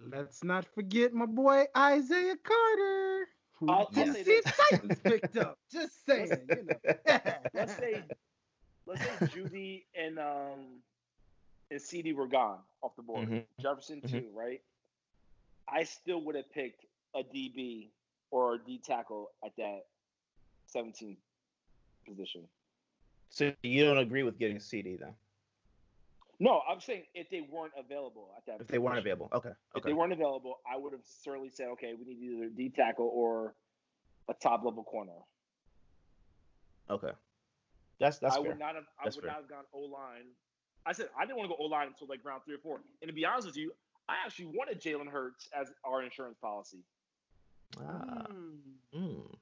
[0.00, 3.26] Let's not forget my boy Isaiah Carter,
[3.66, 4.54] who I'll- I'll Tennessee say this.
[4.70, 5.58] Titans picked up.
[5.72, 6.94] Just saying, you know.
[7.54, 8.02] Let's say
[8.86, 10.82] let's say Jeudy and um
[11.70, 13.28] and CeeDee were gone off the board.
[13.28, 13.44] Mhm.
[13.60, 14.10] Jefferson Mhm.
[14.10, 14.60] too, right?
[15.66, 16.84] I still would have picked
[17.14, 17.90] a DB
[18.30, 19.86] or a D tackle at that
[20.66, 21.16] 17
[22.06, 22.42] position.
[23.30, 25.14] So you don't agree with getting CeeDee then?
[26.40, 28.60] No, I'm saying if they weren't available at that.
[28.60, 29.88] If they weren't available, okay, If okay.
[29.90, 33.10] they weren't available, I would have certainly said, okay, we need either a D tackle
[33.12, 33.54] or
[34.28, 35.12] a top level corner.
[36.90, 37.12] Okay.
[38.00, 38.48] That's that's I fair.
[38.50, 38.84] would not have.
[39.00, 39.32] I That's would fair.
[39.32, 40.24] not have gone O line.
[40.84, 42.80] I said I didn't want to go O line until like round three or four.
[43.00, 43.72] And to be honest with you,
[44.08, 46.78] I actually wanted Jalen Hurts as our insurance policy.
[47.78, 48.56] Ah, Hmm.
[48.94, 49.34] mm.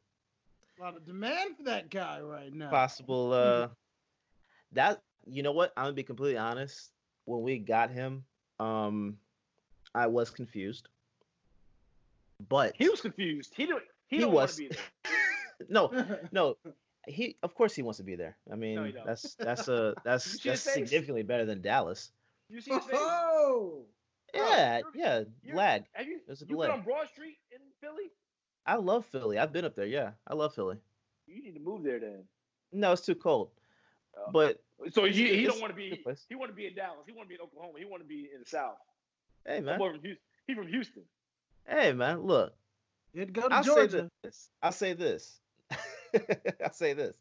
[0.78, 2.70] A lot of demand for that guy right now.
[2.70, 3.32] Possible.
[3.32, 3.68] Uh,
[4.74, 5.72] that you know what?
[5.76, 6.90] I'm gonna be completely honest.
[7.24, 8.24] When we got him,
[8.58, 9.16] um,
[9.94, 10.88] I was confused.
[12.48, 13.52] But He was confused.
[13.56, 13.82] He didn't.
[14.08, 14.56] He, He was.
[14.56, 15.12] to be there.
[15.68, 15.90] no,
[16.32, 16.56] no.
[17.06, 18.36] He of course he wants to be there.
[18.50, 19.06] I mean, he don't.
[19.06, 22.10] that's that's a that's that's significantly better than Dallas.
[22.48, 22.94] You see his face?
[23.00, 23.82] oh,
[24.34, 25.18] Yeah, you're- yeah.
[25.42, 25.86] you're- Glad.
[25.92, 26.20] Have you?
[26.46, 28.10] You been on Broad Street in Philly?
[28.66, 29.38] I love Philly.
[29.38, 29.86] I've been up there.
[29.86, 30.76] Yeah, I love Philly.
[31.26, 32.24] You need to move there then.
[32.72, 33.50] No, it's too cold.
[34.16, 34.30] Oh.
[34.30, 36.04] But So he, he don't want to be.
[36.28, 37.04] He want to be in Dallas.
[37.06, 37.78] He want to be in Oklahoma.
[37.78, 38.76] He want to be in the South.
[39.46, 39.78] hey, man.
[39.78, 40.24] boy from Houston.
[40.46, 41.02] He from Houston.
[41.66, 42.22] Hey, man.
[42.22, 42.52] Look,
[43.14, 43.90] He'd go to I'll Georgia.
[43.90, 44.48] say this.
[44.62, 45.40] I'll say this.
[46.64, 47.16] I'll say this.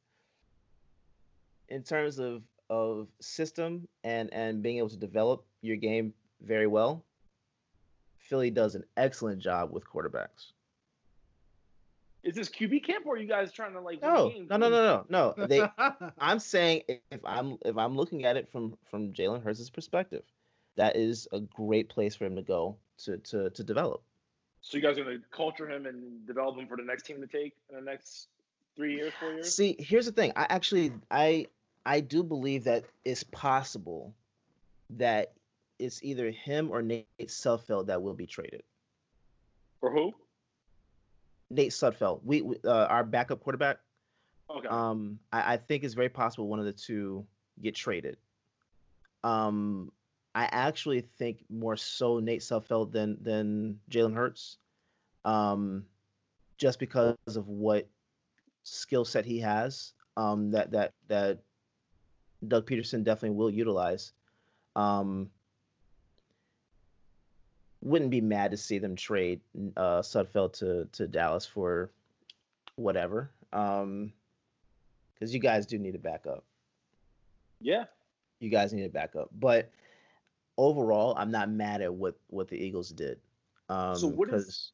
[1.70, 7.04] In terms of of system and and being able to develop your game very well,
[8.18, 10.54] Philly does an excellent job with quarterbacks.
[12.24, 14.02] Is this QB camp or are you guys trying to like?
[14.02, 15.48] win No, no, no, no, no, no.
[15.48, 15.68] They.
[16.20, 20.24] I'm saying if I'm if I'm looking at it from from Jalen Hurts' perspective,
[20.76, 24.04] that is a great place for him to go to to to develop.
[24.62, 27.28] So you guys are gonna culture him and develop him for the next team to
[27.28, 28.28] take in the next
[28.76, 29.56] three years, four years?
[29.56, 30.34] See, here's the thing.
[30.36, 31.48] I actually I
[31.86, 34.14] I do believe that it's possible
[34.92, 35.34] that
[35.80, 38.62] it's either him or Nate Sudfeld that will be traded.
[39.80, 40.14] For who?
[41.52, 43.78] Nate Sudfeld, we, we uh, our backup quarterback.
[44.50, 44.68] Okay.
[44.68, 47.26] Um, I, I think it's very possible one of the two
[47.62, 48.18] get traded.
[49.24, 49.92] Um,
[50.34, 54.58] I actually think more so Nate Sudfeld than than Jalen Hurts,
[55.26, 55.86] um,
[56.58, 57.88] just because of what
[58.64, 59.94] skill set he has.
[60.18, 61.40] Um, that that that
[62.48, 64.14] Doug Pederson definitely will utilize.
[64.76, 65.30] Um,
[67.82, 69.42] wouldn't be mad to see them trade
[69.76, 71.92] uh, Sudfeld to to Dallas for
[72.76, 73.32] whatever.
[73.54, 74.14] Um,
[75.14, 76.44] because you guys do need a backup.
[77.60, 77.86] Yeah,
[78.40, 79.30] you guys need a backup.
[79.38, 79.72] But
[80.58, 83.20] overall, I'm not mad at what what the Eagles did.
[83.70, 84.72] Um, so what is?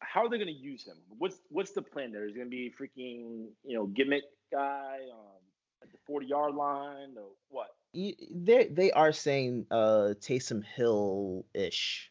[0.00, 0.96] How are they going to use him?
[1.18, 2.26] What's what's the plan there?
[2.26, 5.42] Is going to be freaking you know gimmick guy um,
[5.82, 7.68] at the 40 yard line or what?
[7.94, 12.10] They they are saying uh Taysom Hill ish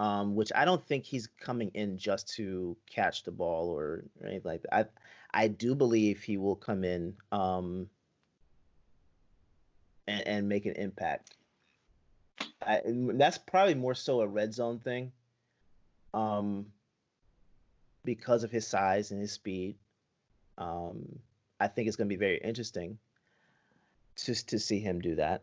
[0.00, 4.40] um, which I don't think he's coming in just to catch the ball or, anything
[4.50, 4.74] like that.
[4.74, 7.86] I I do believe he will come in um,
[10.08, 11.34] and, and make an impact.
[12.66, 15.12] I, that's probably more so a red zone thing,
[16.14, 16.64] um,
[18.02, 19.76] because of his size and his speed.
[20.56, 21.18] Um,
[21.60, 22.98] I think it's going to be very interesting
[24.16, 25.42] to to see him do that.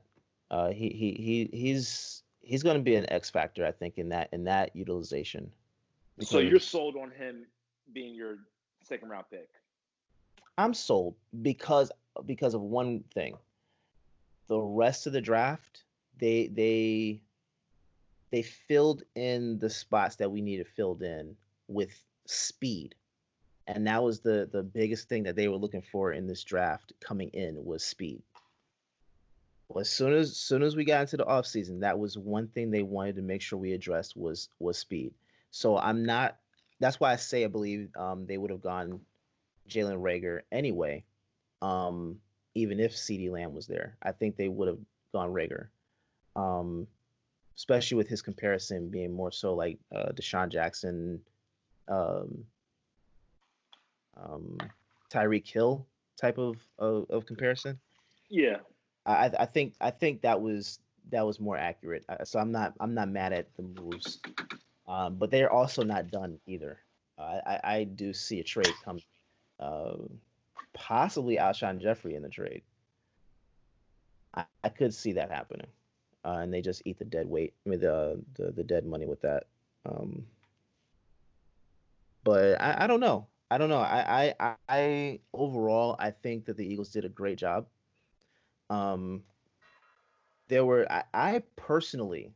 [0.50, 4.10] Uh, he he he he's he's going to be an X factor, I think, in
[4.10, 5.52] that in that utilization.
[6.22, 7.46] So you're sold on him
[7.94, 8.40] being your
[8.84, 9.50] second round pick.
[10.58, 11.92] I'm sold because
[12.26, 13.38] because of one thing.
[14.48, 15.84] The rest of the draft,
[16.18, 17.22] they they
[18.32, 21.36] they filled in the spots that we needed filled in
[21.68, 21.92] with
[22.26, 22.96] speed.
[23.68, 26.94] And that was the the biggest thing that they were looking for in this draft
[27.02, 28.22] coming in was speed.
[29.70, 32.72] Well, as soon as, soon as we got into the offseason, that was one thing
[32.72, 35.14] they wanted to make sure we addressed was was speed.
[35.52, 36.38] So I'm not.
[36.80, 39.02] That's why I say I believe um, they would have gone
[39.68, 41.04] Jalen Reagor anyway,
[41.62, 42.18] um,
[42.56, 43.98] even if CeeDee Lamb was there.
[44.02, 44.80] I think they would have
[45.12, 45.68] gone Reagor,
[46.36, 46.88] um,
[47.58, 51.20] especially with his comparison being more so like uh, DeSean Jackson,
[51.90, 52.46] um,
[54.16, 54.58] um,
[55.12, 55.86] Tyreek Hill
[56.20, 57.80] type of, of, of comparison.
[58.30, 58.58] Yeah,
[59.08, 60.80] I, I think I think that was
[61.12, 62.06] that was more accurate.
[62.10, 64.20] Uh, so I'm not I'm not mad at the moves,
[64.88, 66.80] um, but they're also not done either.
[67.18, 69.00] Uh, I I do see a trade come,
[69.60, 69.96] uh,
[70.74, 72.64] possibly Alshon Jeffery in the trade.
[74.34, 75.68] I, I could see that happening,
[76.26, 77.54] uh, and they just eat the dead weight.
[77.66, 79.46] I mean the the, the dead money with that.
[79.86, 80.26] Um,
[82.24, 83.28] but I, I don't know.
[83.50, 83.80] I don't know.
[83.80, 87.68] I, I I overall I think that the Eagles did a great job.
[88.70, 89.24] Um,
[90.48, 92.32] there were I, I personally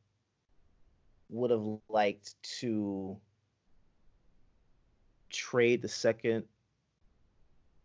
[1.29, 3.17] would have liked to
[5.29, 6.43] trade the second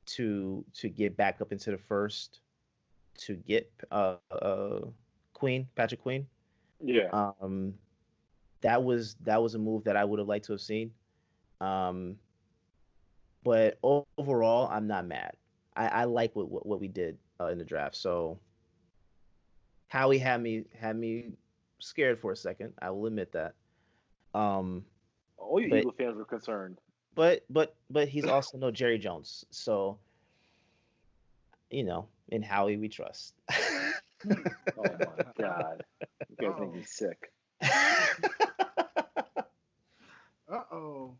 [0.06, 2.40] to to get back up into the first
[3.18, 4.80] to get uh, uh
[5.32, 6.26] Queen Patrick Queen.
[6.82, 7.08] Yeah.
[7.12, 7.74] Um,
[8.60, 10.90] that was that was a move that I would have liked to have seen.
[11.60, 12.16] Um,
[13.44, 15.36] but overall, I'm not mad.
[15.76, 17.96] I, I like what, what, what we did uh, in the draft.
[17.96, 18.38] So
[19.88, 21.30] Howie had me had me
[21.78, 22.72] scared for a second.
[22.80, 23.54] I will admit that.
[24.34, 24.84] Um,
[25.38, 26.78] all you but, Eagle fans were concerned.
[27.14, 29.98] But but but he's also no Jerry Jones, so
[31.70, 33.34] you know in Howie we trust.
[33.50, 33.92] oh
[34.78, 35.84] my god,
[36.28, 37.32] you guys make me sick.
[37.62, 37.68] uh
[40.70, 41.14] oh.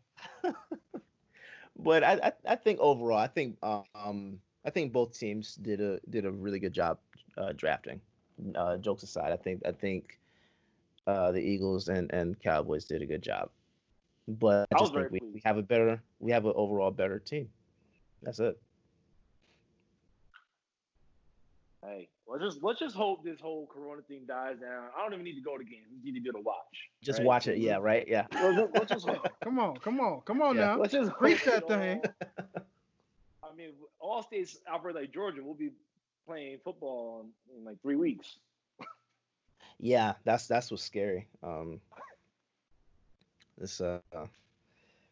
[1.79, 5.99] but I, I, I think overall I think um I think both teams did a
[6.09, 6.99] did a really good job
[7.37, 8.01] uh, drafting.
[8.53, 10.19] Uh, jokes aside, I think I think
[11.07, 13.49] uh, the Eagles and, and Cowboys did a good job.
[14.27, 17.47] But I just think we, we have a better we have an overall better team.
[18.21, 18.59] That's it.
[21.81, 24.89] Hey, let's just let's just hope this whole Corona thing dies down.
[24.97, 25.85] I don't even need to go to games.
[25.89, 26.89] We need to be able to watch.
[27.01, 27.25] Just right?
[27.25, 28.25] watch it, yeah, right, yeah.
[28.33, 29.07] let's, let's just
[29.41, 30.65] come on, come on, come on yeah.
[30.65, 30.77] now.
[30.77, 32.01] Let's just preach that thing.
[33.57, 35.41] I mean, all states operate like Georgia.
[35.43, 35.71] We'll be
[36.27, 38.37] playing football in, in like three weeks.
[39.79, 41.27] yeah, that's that's what's scary.
[41.41, 41.81] Um,
[43.57, 43.99] this uh,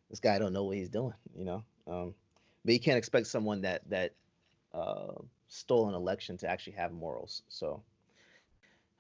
[0.09, 1.63] this guy don't know what he's doing, you know.
[1.87, 2.13] Um,
[2.63, 4.13] but you can't expect someone that that
[4.75, 5.13] uh,
[5.47, 7.41] stole an election to actually have morals.
[7.49, 7.81] So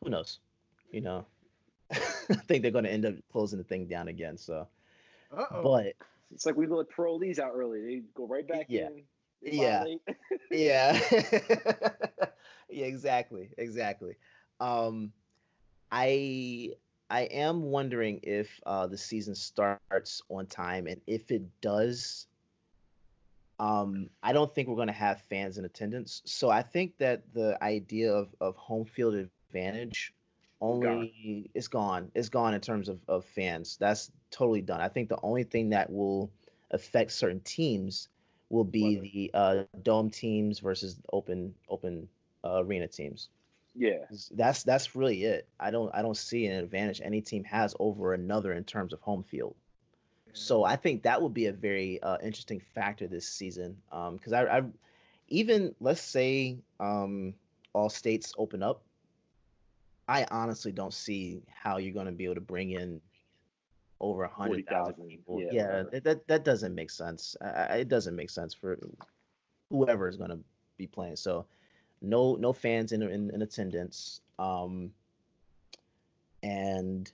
[0.03, 0.39] who knows?
[0.91, 1.25] You know,
[1.91, 1.97] I
[2.47, 4.37] think they're going to end up closing the thing down again.
[4.37, 4.67] So,
[5.31, 5.61] Uh-oh.
[5.61, 5.93] but
[6.33, 8.87] it's like we let parolees out early; they go right back yeah.
[8.87, 9.03] in
[9.45, 9.85] yeah.
[10.51, 10.99] yeah.
[12.69, 14.15] Yeah exactly exactly.
[14.59, 15.11] Um
[15.91, 16.71] i
[17.09, 22.25] i am wondering if uh the season starts on time and if it does
[23.59, 26.21] um i don't think we're going to have fans in attendance.
[26.25, 30.13] So i think that the idea of of home field advantage
[30.59, 31.49] only gone.
[31.53, 33.77] it's gone it's gone in terms of of fans.
[33.79, 34.81] That's totally done.
[34.81, 36.31] I think the only thing that will
[36.71, 38.09] affect certain teams
[38.49, 42.07] will be the uh, dome teams versus open open
[42.43, 43.29] uh, arena teams.
[43.75, 44.05] Yeah.
[44.31, 45.47] That's that's really it.
[45.59, 49.01] I don't I don't see an advantage any team has over another in terms of
[49.01, 49.55] home field.
[50.33, 53.77] So I think that would be a very uh, interesting factor this season.
[53.89, 54.63] Because um, I, I,
[55.29, 57.33] even let's say um,
[57.73, 58.83] all states open up,
[60.07, 62.99] I honestly don't see how you're going to be able to bring in
[63.99, 65.39] over a hundred thousand people.
[65.41, 67.35] Yeah, yeah that, that that doesn't make sense.
[67.41, 68.77] I, it doesn't make sense for
[69.69, 70.39] whoever is going to
[70.77, 71.15] be playing.
[71.15, 71.45] So
[72.01, 74.21] no no fans in in, in attendance.
[74.37, 74.91] Um,
[76.43, 77.11] and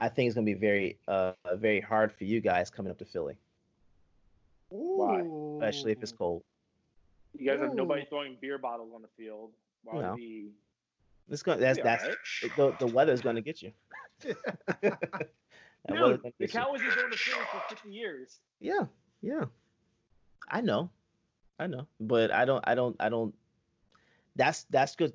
[0.00, 2.98] I think it's going to be very uh very hard for you guys coming up
[2.98, 3.36] to Philly.
[4.70, 5.22] Why?
[5.56, 6.42] Especially if it's cold.
[7.36, 7.64] You guys Ooh.
[7.64, 9.50] have nobody throwing beer bottles on the field.
[9.84, 10.16] Why no.
[10.16, 10.50] be?
[11.30, 11.60] It's going.
[11.60, 12.56] That's that's right.
[12.56, 13.72] the the weather is going to get you.
[14.22, 18.40] Dude, the Cowboys have been going to for 50 years.
[18.60, 18.86] Yeah,
[19.22, 19.44] yeah.
[20.50, 20.90] I know,
[21.58, 23.34] I know, but I don't, I don't, I don't.
[24.36, 25.12] That's that's because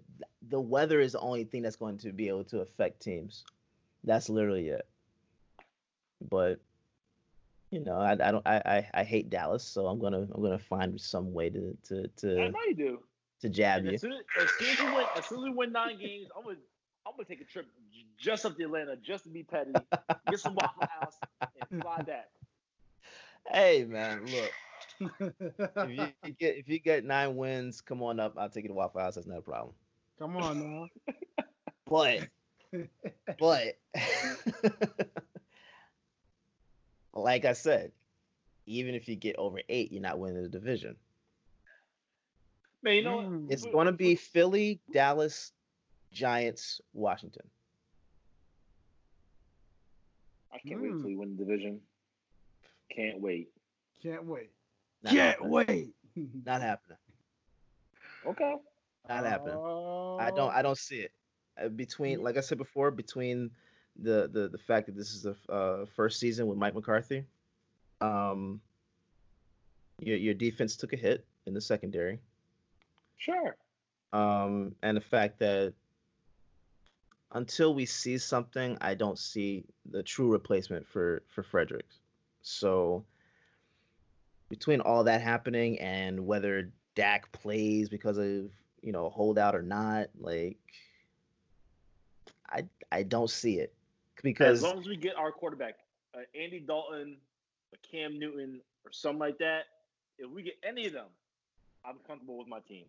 [0.49, 3.43] the weather is the only thing that's going to be able to affect teams.
[4.03, 4.87] That's literally it.
[6.29, 6.59] But
[7.71, 10.59] you know, I, I don't I, I, I hate Dallas, so I'm gonna I'm gonna
[10.59, 12.41] find some way to to to.
[12.41, 12.99] I know you do.
[13.43, 13.95] To jab and you.
[13.95, 16.29] As soon as, as soon as we win, as soon as we win nine games,
[16.33, 16.55] I'm gonna
[17.05, 17.67] I'm gonna take a trip
[18.17, 19.73] just up to Atlanta just to be petty,
[20.29, 21.17] get some Waffle House,
[21.69, 22.29] and fly that.
[23.51, 24.51] Hey man, look.
[25.19, 28.35] if you, you get if you get nine wins, come on up.
[28.37, 29.15] I'll take you to Waffle House.
[29.15, 29.75] That's not a problem.
[30.17, 30.87] Come on now.
[31.85, 32.29] But
[33.39, 33.77] but
[37.13, 37.91] like I said,
[38.67, 40.95] even if you get over eight, you're not winning the division.
[42.83, 43.51] Man, you know what?
[43.51, 45.53] It's going to be Philly, Dallas,
[46.11, 47.47] Giants, Washington.
[50.53, 50.83] I can't mm.
[50.83, 51.79] wait till we win the division.
[52.93, 53.49] Can't wait.
[54.03, 54.51] Can't wait.
[55.01, 55.51] Not Can't happening.
[55.51, 55.93] wait.
[56.45, 56.97] Not happening.
[58.25, 58.55] Okay.
[59.09, 59.55] Not happening.
[59.55, 60.17] Uh...
[60.17, 60.53] I don't.
[60.53, 61.11] I don't see it.
[61.61, 63.49] Uh, between like I said before, between
[64.01, 67.25] the the the fact that this is the uh, first season with Mike McCarthy,
[68.01, 68.61] um,
[69.99, 72.19] your your defense took a hit in the secondary.
[73.17, 73.55] Sure.
[74.11, 75.73] Um, and the fact that
[77.33, 81.99] until we see something, I don't see the true replacement for for Fredericks.
[82.41, 83.05] So
[84.49, 88.51] between all that happening and whether Dak plays because of
[88.81, 90.59] you know holdout or not, like
[92.49, 93.73] I I don't see it
[94.21, 95.75] because as long as we get our quarterback,
[96.13, 97.17] uh, Andy Dalton,
[97.89, 99.63] Cam Newton, or something like that,
[100.19, 101.07] if we get any of them,
[101.83, 102.85] I'm comfortable with my team.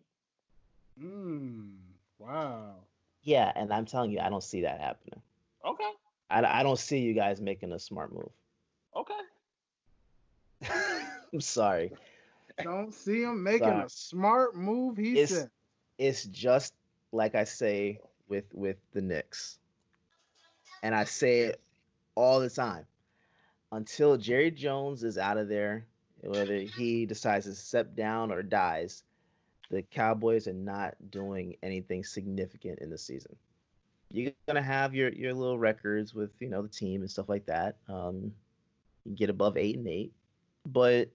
[0.99, 1.75] Hmm.
[2.19, 2.75] Wow.
[3.23, 5.21] Yeah, and I'm telling you, I don't see that happening.
[5.65, 5.89] Okay.
[6.29, 8.29] I, I don't see you guys making a smart move.
[8.95, 9.13] Okay.
[11.33, 11.91] I'm sorry.
[12.63, 13.85] Don't see him making sorry.
[13.85, 14.97] a smart move.
[14.97, 15.49] He it's, said.
[15.97, 16.73] It's just
[17.11, 19.59] like I say with with the Knicks.
[20.83, 21.59] And I say it
[22.15, 22.85] all the time.
[23.71, 25.85] Until Jerry Jones is out of there,
[26.21, 29.03] whether he decides to step down or dies,
[29.69, 33.35] the Cowboys are not doing anything significant in the season.
[34.11, 37.45] You're gonna have your your little records with you know the team and stuff like
[37.47, 37.77] that.
[37.89, 38.31] Um,
[39.03, 40.13] you get above eight and eight,
[40.65, 41.09] but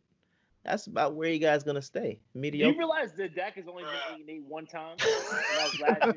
[0.64, 2.20] that's about where you guys gonna stay.
[2.34, 2.72] Mediocre.
[2.72, 4.96] Do you realize that Dak has only been eight and eight one time?
[5.56, 6.14] last year.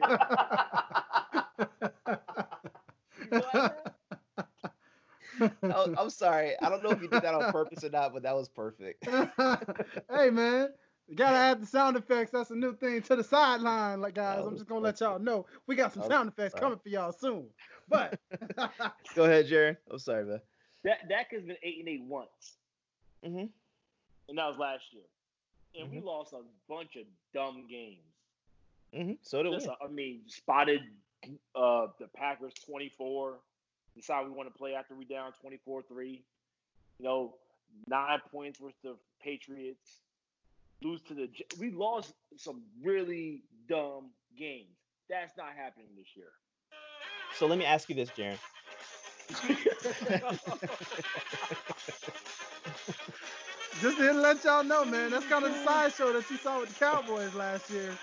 [5.97, 6.53] I'm sorry.
[6.61, 9.05] I don't know if you did that on purpose or not, but that was perfect.
[10.11, 10.69] hey man,
[11.07, 12.31] you gotta add the sound effects.
[12.31, 14.45] That's a new thing to the sideline, like guys.
[14.45, 17.47] I'm just gonna let y'all know we got some sound effects coming for y'all soon.
[17.89, 18.19] But
[19.15, 19.77] go ahead, Jaren.
[19.91, 20.41] I'm sorry, man.
[20.83, 22.57] That Dak has been eight and eight once.
[23.25, 23.45] Mm-hmm
[24.29, 25.03] and that was last year.
[25.75, 25.99] And mm-hmm.
[25.99, 27.99] we lost a bunch of dumb games.
[28.95, 29.13] Mm-hmm.
[29.21, 29.87] So did Just, we.
[29.87, 30.81] I mean, spotted
[31.55, 33.39] uh, the Packers 24.
[33.95, 35.83] Decide we want to play after we down 24-3.
[35.97, 36.21] You
[36.99, 37.35] know,
[37.87, 40.01] nine points worth of Patriots.
[40.83, 41.29] Lose to the.
[41.59, 44.77] We lost some really dumb games.
[45.09, 46.31] That's not happening this year.
[47.35, 48.37] So let me ask you this, Jaren.
[53.81, 55.11] Just to let y'all know, man.
[55.11, 57.97] That's kind of the sideshow that you saw with the Cowboys last year.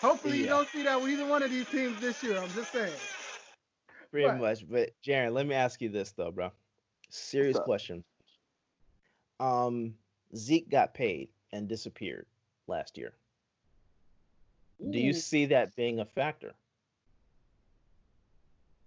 [0.00, 0.42] Hopefully, yeah.
[0.42, 2.38] you don't see that with either one of these teams this year.
[2.38, 2.92] I'm just saying.
[4.10, 4.68] Pretty but, much.
[4.68, 6.50] But Jaren, let me ask you this though, bro.
[7.10, 8.04] Serious question.
[9.40, 9.94] Um,
[10.36, 12.26] Zeke got paid and disappeared
[12.66, 13.12] last year.
[14.82, 14.92] Ooh.
[14.92, 16.54] Do you see that being a factor?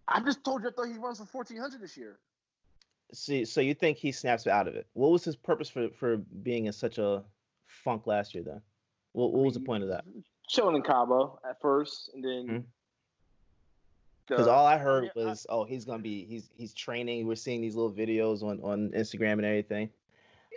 [0.07, 2.19] I just told you I thought he runs for fourteen hundred this year
[3.13, 4.87] see, so you think he snaps out of it?
[4.93, 7.23] What was his purpose for for being in such a
[7.67, 8.43] funk last year?
[8.43, 8.61] Then,
[9.13, 10.05] what, what was the point of that?
[10.49, 12.63] chilling in Cabo at first, and then Mhm.
[14.27, 17.25] the- Because all I heard was, oh, he's gonna be he's he's training.
[17.27, 19.89] We're seeing these little videos on on Instagram and everything.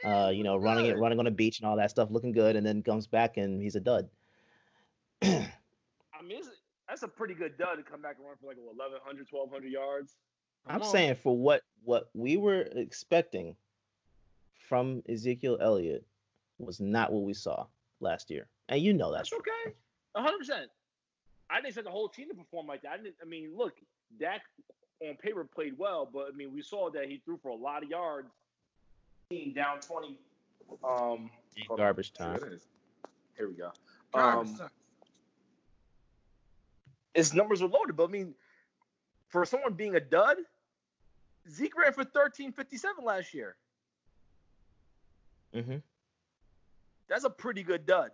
[0.05, 2.57] Uh, you know, running it, running on the beach and all that stuff, looking good,
[2.57, 4.09] and then comes back and he's a dud.
[5.23, 5.49] I
[6.25, 6.43] mean,
[6.89, 9.71] that's a pretty good dud to come back and run for like what, 1,100, 1,200
[9.71, 10.17] yards.
[10.67, 10.89] I'm on.
[10.89, 13.57] saying for what what we were expecting
[14.69, 16.05] from Ezekiel Elliott
[16.59, 17.67] was not what we saw
[18.01, 19.75] last year, and you know that's That's okay.
[20.13, 20.39] 100.
[20.39, 20.71] percent
[21.49, 22.93] I didn't expect the whole team to perform like that.
[22.93, 23.15] I didn't.
[23.23, 23.75] I mean, look,
[24.19, 24.43] Dak
[25.07, 27.83] on paper played well, but I mean, we saw that he threw for a lot
[27.83, 28.29] of yards.
[29.31, 30.17] Team down 20.
[30.85, 31.31] Um,
[31.77, 32.39] garbage time.
[33.37, 33.73] Here we go.
[34.15, 34.71] Garbage Um,
[37.15, 38.35] his numbers are loaded, but I mean,
[39.29, 40.37] for someone being a dud,
[41.49, 43.57] Zeke ran for 1357 last year.
[45.53, 45.77] hmm
[47.09, 48.11] That's a pretty good dud.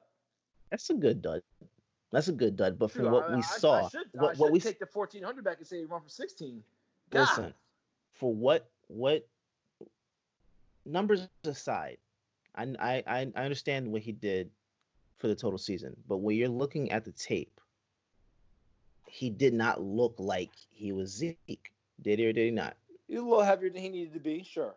[0.71, 1.43] That's a good dud.
[2.11, 2.79] That's a good dud.
[2.79, 4.79] But from Dude, what I- we I- saw, I should, what, I what we take
[4.79, 6.63] the 1400 back and say he run for 16.
[7.11, 7.21] God.
[7.21, 7.55] listen
[8.15, 9.27] for what what
[10.85, 11.99] numbers aside
[12.55, 14.51] I, I i understand what he did
[15.19, 17.61] for the total season but when you're looking at the tape
[19.13, 21.73] he did not look like he was zeke.
[22.01, 22.77] Did he or did he not?
[23.07, 24.75] He's a little heavier than he needed to be, sure.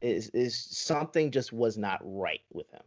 [0.00, 2.82] is is something just was not right with him.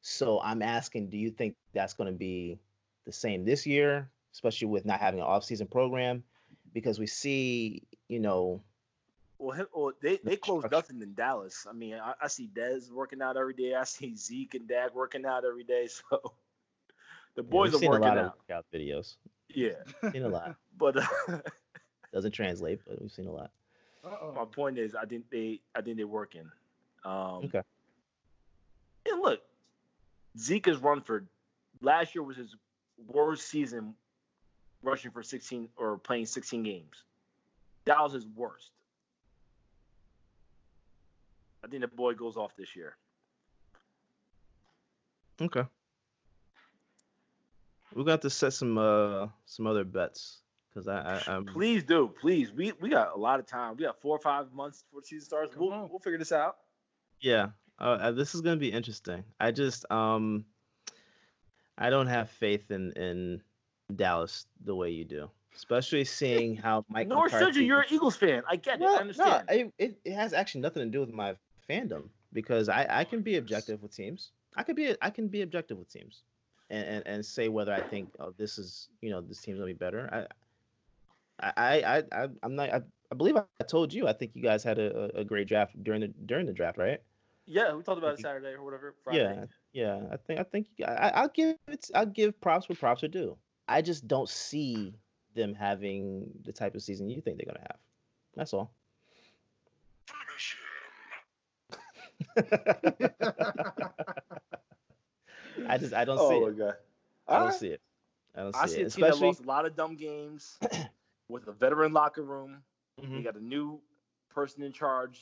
[0.00, 2.60] So i'm asking do you think that's going to be
[3.04, 6.22] the same this year especially with not having an off-season program?
[6.72, 8.62] Because we see you know
[9.38, 11.66] Well, him, well they, they close nothing in Dallas.
[11.68, 13.74] I mean, I, I see Dez working out every day.
[13.74, 15.88] I see Zeke and Dak working out every day.
[16.10, 16.32] So
[17.36, 18.24] the yeah, boys we've seen are a working lot out.
[18.24, 19.16] of workout videos
[19.54, 21.38] Yeah, seen a lot but uh,
[22.12, 23.50] doesn't translate, but we've seen a lot.
[24.04, 24.32] Uh-oh.
[24.32, 26.50] my point is, I think they, I think they're working.
[27.04, 27.62] Um, Okay.
[29.10, 29.40] And look,
[30.38, 31.24] Zeke has run for
[31.80, 32.54] last year was his
[33.06, 33.94] worst season
[34.82, 37.04] rushing for 16 or playing 16 games.
[37.84, 38.70] That was his worst.
[41.64, 42.96] I think the boy goes off this year.
[45.40, 45.62] Okay.
[47.94, 52.12] We got to set some uh some other bets because I, I I'm Please do,
[52.20, 52.52] please.
[52.52, 53.76] We we got a lot of time.
[53.76, 55.54] We got four or five months before the season starts.
[55.54, 55.88] Come We'll, on.
[55.88, 56.56] we'll figure this out.
[57.20, 57.48] yeah.
[57.80, 59.22] Uh, uh, this is gonna be interesting.
[59.38, 60.44] I just um
[61.78, 63.40] I don't have faith in in
[63.94, 67.06] Dallas the way you do, especially seeing how Mike.
[67.08, 67.66] Nor should McCarthy- you.
[67.66, 68.42] You're an Eagles fan.
[68.50, 68.84] I get it.
[68.84, 69.44] I understand.
[69.48, 71.36] No, it, it, it has actually nothing to do with my
[71.68, 74.32] fandom because I, I can be objective with teams.
[74.56, 76.22] I could be I can be objective with teams,
[76.70, 79.66] and, and, and say whether I think oh this is you know this team's gonna
[79.66, 80.26] be better.
[81.40, 82.80] I I I, I I'm not I,
[83.12, 86.00] I believe I told you I think you guys had a, a great draft during
[86.00, 87.00] the during the draft right?
[87.48, 88.94] yeah, we talked about it Saturday or whatever.
[89.02, 89.46] Friday.
[89.72, 90.00] Yeah, yeah.
[90.12, 91.90] I think I think I, I'll give it.
[91.94, 93.36] I'll give props where props are due.
[93.66, 94.94] I just don't see
[95.34, 97.78] them having the type of season you think they're gonna have.
[98.36, 98.74] That's all.
[105.68, 106.50] I just I don't see Oh it.
[106.52, 106.74] my god.
[107.28, 107.60] I don't Alright.
[107.60, 107.80] see it.
[108.34, 108.86] I don't see I see it.
[108.86, 110.58] a team that Especially lost a lot of dumb games
[111.28, 112.62] with a veteran locker room.
[113.00, 113.16] Mhm.
[113.16, 113.80] We got a new
[114.34, 115.20] person in charge.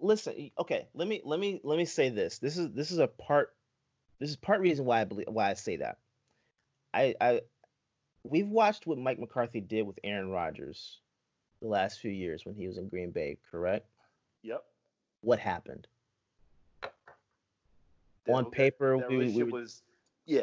[0.00, 0.50] listen.
[0.58, 2.38] Okay, let me let me let me say this.
[2.38, 3.54] This is this is a part.
[4.18, 5.98] This is part reason why I believe why I say that.
[6.94, 7.40] I I
[8.24, 10.98] we've watched what Mike McCarthy did with Aaron Rodgers
[11.60, 13.38] the last few years when he was in Green Bay.
[13.50, 13.86] Correct.
[14.42, 14.64] Yep.
[15.22, 15.86] What happened?
[16.82, 19.82] That- On that- paper, that we, we, was
[20.26, 20.42] yeah.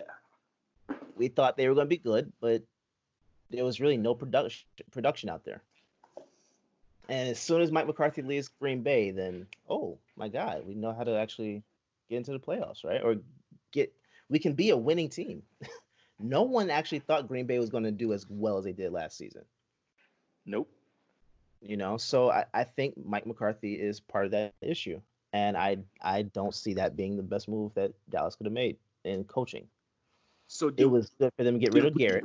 [1.16, 2.64] we thought they were going to be good, but
[3.50, 5.62] there was really no production production out there.
[7.08, 10.94] And as soon as Mike McCarthy leaves Green Bay, then oh my God, we know
[10.94, 11.64] how to actually
[12.10, 13.02] get into the playoffs, right?
[13.04, 13.16] Or
[13.72, 13.94] get
[14.30, 15.42] we can be a winning team.
[16.20, 18.92] no one actually thought Green Bay was going to do as well as they did
[18.92, 19.44] last season.
[20.46, 20.70] Nope.
[21.62, 25.02] You know, so I, I think Mike McCarthy is part of that issue,
[25.34, 28.78] and I I don't see that being the best move that Dallas could have made
[29.04, 29.68] in coaching.
[30.48, 32.24] So It was good for them to get rid of Garrett,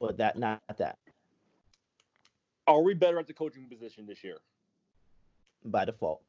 [0.00, 0.98] but that not that
[2.66, 4.38] are we better at the coaching position this year?
[5.64, 6.22] by default.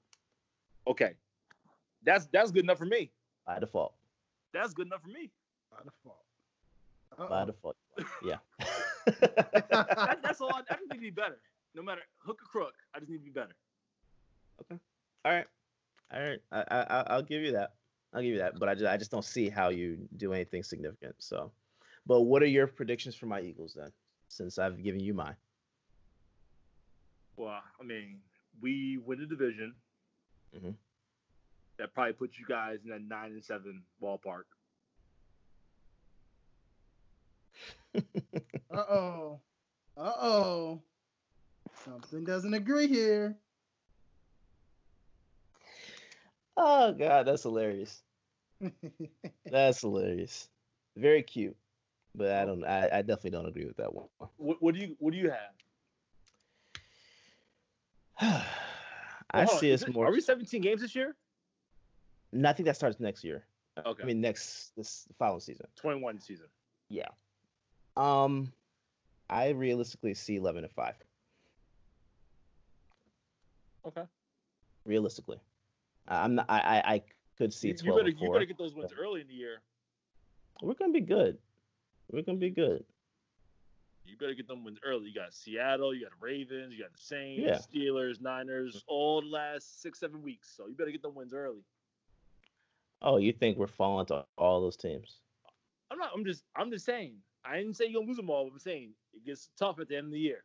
[0.86, 1.14] Okay.
[2.04, 3.12] That's that's good enough for me.
[3.48, 3.94] By default.
[4.54, 5.32] That's good enough for me.
[5.72, 6.20] By default.
[7.18, 7.46] By Uh-oh.
[7.46, 7.76] default.
[8.24, 8.38] Yeah.
[9.06, 10.54] That, that's all.
[10.54, 11.40] I, I just need to be better.
[11.76, 13.56] No matter hook or crook, I just need to be better.
[14.62, 14.80] Okay.
[15.26, 15.46] All right.
[16.14, 16.40] All right.
[16.52, 17.74] I, I I'll give you that.
[18.14, 18.60] I'll give you that.
[18.60, 21.16] But I just I just don't see how you do anything significant.
[21.18, 21.52] So,
[22.06, 23.92] but what are your predictions for my Eagles then?
[24.28, 25.36] Since I've given you mine.
[27.38, 28.20] Well, I mean,
[28.62, 29.74] we win the division.
[30.56, 30.76] Mhm.
[31.80, 34.44] that probably puts you guys in that nine and seven ballpark.
[37.96, 38.00] Uh
[38.90, 39.40] oh.
[39.96, 40.82] Uh oh.
[41.86, 43.36] Something doesn't agree here.
[46.56, 48.02] Oh god, that's hilarious.
[49.52, 50.48] That's hilarious.
[50.96, 51.56] Very cute,
[52.16, 52.64] but I don't.
[52.64, 54.06] I, I definitely don't agree with that one.
[54.38, 55.52] What, what do you What do you have?
[59.32, 60.08] I Well, see is us more.
[60.08, 61.16] Are we 17 games this year?
[62.32, 63.44] No, I think that starts next year.
[63.86, 64.04] Okay.
[64.04, 65.66] I mean, next this following season.
[65.76, 66.46] 21 season.
[66.90, 67.08] Yeah.
[67.96, 68.52] Um,
[69.30, 70.96] I realistically see eleven and five.
[73.86, 74.04] Okay.
[74.86, 75.40] Realistically,
[76.08, 76.46] I'm not.
[76.50, 77.02] I I, I
[77.38, 79.34] could see You, you twelve better and you better get those wins early in the
[79.34, 79.62] year.
[80.62, 81.38] We're gonna be good.
[82.12, 82.84] We're gonna be good.
[84.06, 85.10] You better get them wins early.
[85.10, 87.60] You got Seattle, you got Ravens, you got the Saints, Yeah.
[87.60, 90.54] Steelers, Niners, all the last six, seven weeks.
[90.56, 91.64] So you better get them wins early.
[93.02, 95.20] Oh, you think we're falling to all those teams?
[95.92, 96.12] I'm not.
[96.16, 96.44] I'm just.
[96.56, 97.16] I'm just saying.
[97.46, 98.46] I didn't say you're gonna lose them all.
[98.46, 100.44] But I'm saying it gets tough at the end of the year.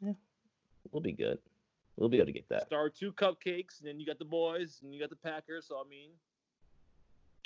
[0.00, 0.12] Yeah,
[0.92, 1.38] we'll be good.
[1.96, 2.66] We'll be able to get that.
[2.66, 5.66] Start two cupcakes, and then you got the boys, and you got the Packers.
[5.68, 6.10] So I mean,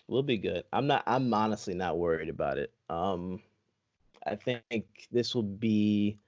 [0.09, 0.65] We'll be good.
[0.73, 1.05] I'm not.
[1.07, 2.73] I'm honestly not worried about it.
[2.91, 3.41] Um,
[4.27, 6.19] I think this will be,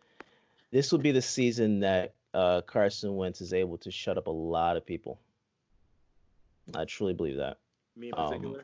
[0.70, 4.31] this will be the season that uh, Carson Wentz is able to shut up a
[4.31, 5.20] lot of people.
[6.74, 7.59] I truly believe that.
[7.97, 8.57] me in Um,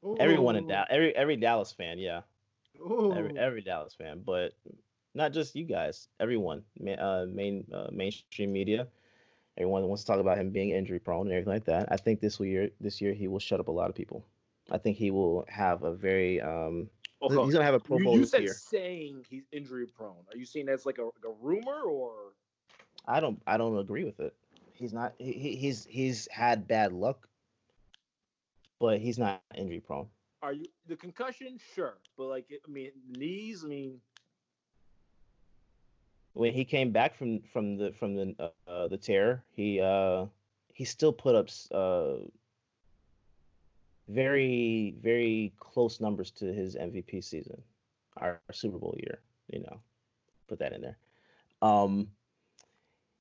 [0.00, 0.22] particular.
[0.22, 2.22] Everyone in Dallas, every every Dallas fan, yeah,
[2.80, 3.12] Ooh.
[3.14, 4.52] every every Dallas fan, but
[5.14, 6.08] not just you guys.
[6.20, 8.86] Everyone, ma- uh, main uh, mainstream media,
[9.56, 11.88] everyone wants to talk about him being injury prone and everything like that.
[11.90, 14.24] I think this year, this year he will shut up a lot of people.
[14.70, 16.88] I think he will have a very um.
[17.20, 17.34] Okay.
[17.44, 18.52] He's gonna have a Pro you, Bowl you this said year.
[18.52, 20.24] saying he's injury prone.
[20.30, 22.12] Are you saying that's like a, like a rumor or?
[23.06, 23.40] I don't.
[23.46, 24.34] I don't agree with it.
[24.74, 25.14] He's not.
[25.18, 27.28] He, he- he's he's had bad luck,
[28.80, 30.06] but he's not injury prone.
[30.42, 31.58] Are you the concussion?
[31.74, 33.64] Sure, but like I mean knees.
[33.64, 34.00] I mean
[36.34, 40.26] When he came back from from the from the uh, uh, the tear, he uh
[40.72, 42.24] he still put up uh
[44.08, 47.60] very very close numbers to his MVP season,
[48.16, 49.20] our Super Bowl year.
[49.48, 49.80] You know,
[50.46, 50.98] put that in there.
[51.62, 52.08] Um,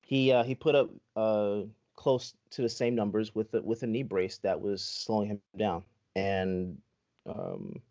[0.01, 1.61] he uh, he put up uh
[1.98, 5.41] close to the same numbers with a, with a knee brace that was slowing him
[5.57, 5.84] down,
[6.15, 6.78] and
[7.26, 7.82] um,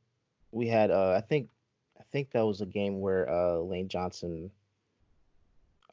[0.53, 1.51] we had uh, I think
[2.01, 4.51] I think that was a game where uh, Lane Johnson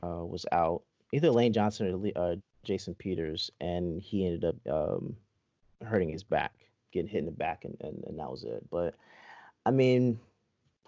[0.02, 5.16] uh, was out, either Lane Johnson or uh, Jason Peters, and he ended up um,
[5.84, 6.54] hurting his back,
[6.92, 8.64] getting hit in the back, and, and, and that was it.
[8.70, 8.96] But
[9.66, 10.20] I mean,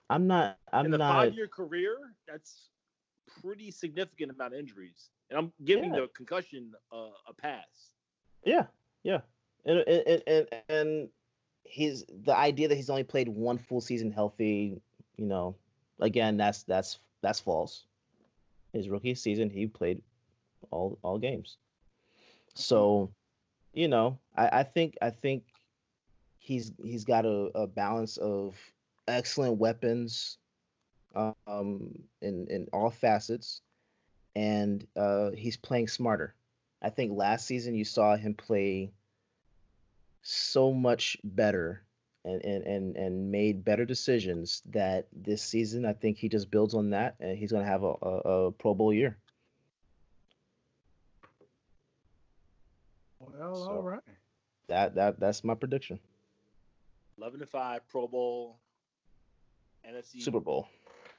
[0.10, 0.58] I'm not.
[0.72, 1.14] I'm in a not.
[1.14, 1.98] five-year career,
[2.28, 2.70] that's
[3.42, 6.02] pretty significant amount of injuries, and I'm giving Yeah.
[6.02, 7.92] the concussion uh, a pass.
[8.44, 8.68] Yeah,
[9.04, 9.22] yeah,
[9.66, 11.10] and and and and
[11.64, 14.82] he's the idea that he's only played one full season healthy.
[15.18, 15.56] You know,
[16.00, 17.86] again, that's that's that's false.
[18.74, 20.02] His rookie season, he played
[20.70, 21.58] all all games.
[22.54, 23.12] So,
[23.74, 25.44] you know, I, I think I think
[26.38, 28.56] he's he's got a, a balance of
[29.08, 30.38] excellent weapons,
[31.16, 33.62] um, in in all facets,
[34.36, 36.34] and uh, he's playing smarter.
[36.82, 38.92] I think last season you saw him play
[40.22, 41.82] so much better
[42.24, 46.74] and, and, and, and made better decisions that this season I think he just builds
[46.74, 48.10] on that and he's gonna have a, a,
[48.48, 49.18] a Pro Bowl year.
[53.20, 54.02] Well, So- all right.
[54.68, 56.00] That that that's my prediction.
[57.20, 58.58] Eleven to five, Pro Bowl,
[59.88, 60.68] NFC Super Bowl.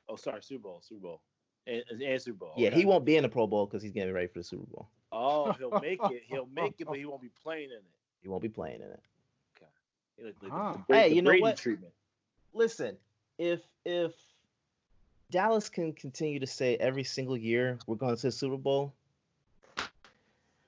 [0.08, 1.20] Oh, sorry, Super Bowl, Super Bowl,
[1.66, 2.52] and, and Super Bowl.
[2.56, 2.76] Yeah, okay.
[2.78, 4.88] he won't be in the Pro Bowl because he's getting ready for the Super Bowl.
[5.12, 6.22] Oh, he'll make it.
[6.26, 7.84] He'll make it, but he won't be playing in it.
[8.22, 9.00] He won't be playing in it.
[10.22, 10.82] Like, like Ah.
[10.88, 11.56] the, Hey, the you know Brady what?
[11.56, 11.92] treatment.
[12.54, 12.96] Listen,
[13.38, 14.12] if if
[15.30, 18.92] Dallas can continue to say every single year we're going to the Super Bowl,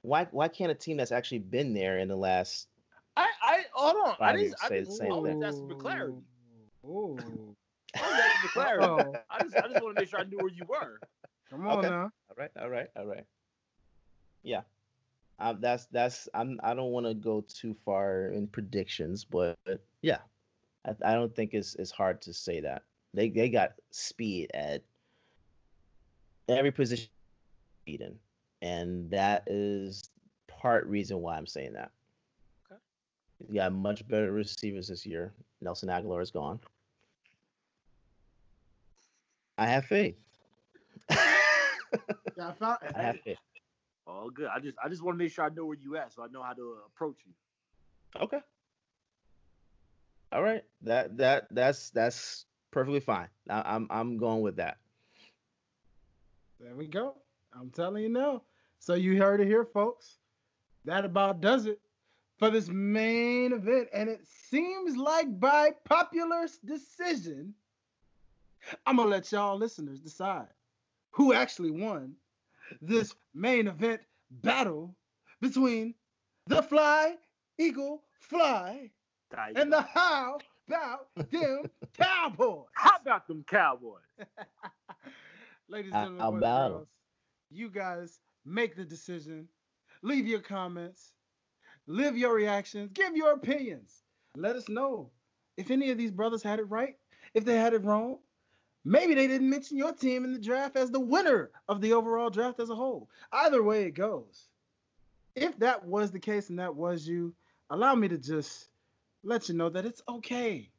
[0.03, 2.69] why why can't a team that's actually been there in the last
[3.17, 4.11] I, I hold on.
[4.13, 4.41] I Five didn't.
[4.49, 5.43] years I, say didn't, the same I was thing.
[5.45, 6.15] asking for clarity.
[6.85, 7.17] Ooh.
[7.97, 8.85] I was asking for clarity.
[8.85, 9.17] Uh-oh.
[9.31, 11.01] I just, I just want to make sure I knew where you were.
[11.51, 11.89] Come on Okay.
[11.89, 12.11] now.
[12.31, 13.25] All right, all right, all right.
[14.43, 14.63] Yeah,
[15.39, 19.57] um, that's that's I'm I don't want to go too far in predictions, but
[20.03, 20.19] yeah,
[20.87, 22.83] I, I don't think it's it's hard to say that
[23.15, 24.83] they they got speed at
[26.49, 27.09] every position
[27.83, 28.15] speed in,
[28.63, 30.11] and that is
[30.47, 31.91] part reason why I'm saying that.
[32.71, 32.81] Okay.
[33.49, 35.33] You got much better receivers this year.
[35.61, 36.61] Nelson Agholor is gone.
[39.59, 40.17] I have faith.
[42.37, 43.39] Yeah, I found, I have faith.
[44.07, 44.47] All good.
[44.55, 46.27] I just I just want to make sure I know where you at, so I
[46.29, 47.33] know how to uh, approach you.
[48.23, 48.39] Okay.
[50.31, 50.63] All right.
[50.83, 53.29] That that that's that's perfectly fine.
[53.49, 54.77] I, I'm I'm going with that.
[56.61, 57.15] There we go.
[57.59, 58.43] I'm telling you now.
[58.79, 60.19] So you heard it here, folks.
[60.85, 61.81] That about does it
[62.39, 63.89] for this main event.
[63.93, 67.55] And it seems like by popular decision,
[68.87, 70.49] I'm gonna let y'all listeners decide
[71.11, 72.15] who actually won
[72.81, 74.01] this main event
[74.31, 74.95] battle
[75.41, 75.95] between
[76.47, 77.17] the Fly
[77.59, 78.91] Eagle Fly
[79.57, 80.39] and the How
[80.69, 81.65] About Them
[81.99, 82.67] Cowboys.
[82.75, 84.03] How about them Cowboys?
[85.69, 86.89] Ladies and gentlemen, How boys girls,
[87.51, 89.49] you guys make the decision.
[90.03, 91.13] Leave your comments.
[91.87, 92.91] Live your reactions.
[92.93, 94.03] Give your opinions.
[94.37, 95.11] Let us know
[95.57, 96.95] if any of these brothers had it right,
[97.35, 98.19] if they had it wrong.
[98.89, 102.31] Maybe they didn't mention your team in the draft as the winner of the overall
[102.31, 103.11] draft as a whole.
[103.31, 104.49] Either way it goes.
[105.37, 107.35] If that was the case and that was you,
[107.69, 108.71] allow me to just
[109.23, 110.71] let you know that it's okay.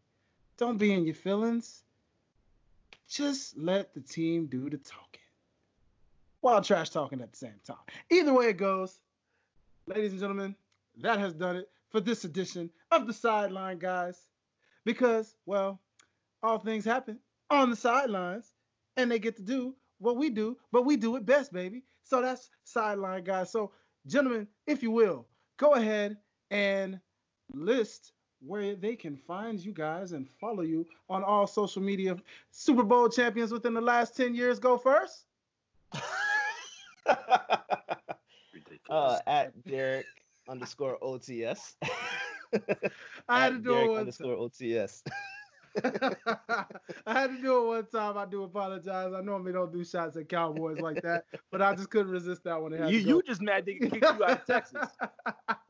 [0.57, 1.83] Don't be in your feelings.
[3.07, 5.21] Just let the team do the talking
[6.41, 7.77] while trash talking at the same time.
[8.09, 8.97] Either way it goes,
[9.85, 10.55] ladies and gentlemen,
[10.97, 14.19] that has done it for this edition of the Sideline Guys.
[14.83, 15.79] Because, well,
[16.41, 17.19] all things happen
[17.49, 18.53] on the sidelines,
[18.97, 21.83] and they get to do what we do, but we do it best, baby.
[22.03, 23.51] So that's Sideline Guys.
[23.51, 23.71] So,
[24.07, 25.27] gentlemen, if you will,
[25.57, 26.17] go ahead
[26.51, 26.99] and
[27.53, 32.15] list where they can find you guys and follow you on all social media.
[32.51, 35.25] Super Bowl champions within the last 10 years go first.
[38.53, 38.79] Ridiculous.
[38.89, 40.05] uh, at Derek
[40.47, 41.75] underscore OTS.
[43.29, 45.03] I had to do it Derek underscore OTS.
[45.83, 46.65] I
[47.07, 48.17] had to do it one time.
[48.17, 49.13] I do apologize.
[49.15, 52.61] I normally don't do shots at Cowboys like that, but I just couldn't resist that
[52.61, 52.73] one.
[52.89, 54.89] You you just mad they kicked you out of Texas.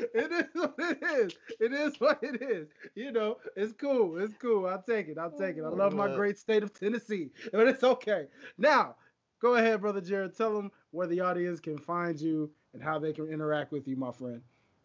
[0.00, 1.32] it is what it is.
[1.60, 2.68] It is what it is.
[2.94, 4.18] You know, it's cool.
[4.20, 4.66] It's cool.
[4.66, 5.18] I'll take it.
[5.18, 5.62] I'll take it.
[5.62, 8.26] I oh, love my great state of Tennessee, but it's okay.
[8.58, 8.96] Now,
[9.40, 10.36] go ahead, brother Jaren.
[10.36, 13.96] Tell them where the audience can find you and how they can interact with you,
[13.96, 14.40] my friend.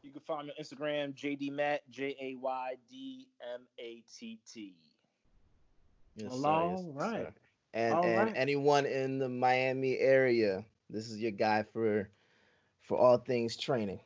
[0.06, 4.40] You can find me on Instagram, JD Matt, J A Y D M A T
[4.54, 4.76] T.
[6.16, 7.22] Yes, Well, sir, all yes, right.
[7.26, 7.34] sir.
[7.74, 8.34] And All and right.
[8.36, 12.08] anyone in the Miami area, this is your guy for
[12.84, 14.00] for all things training.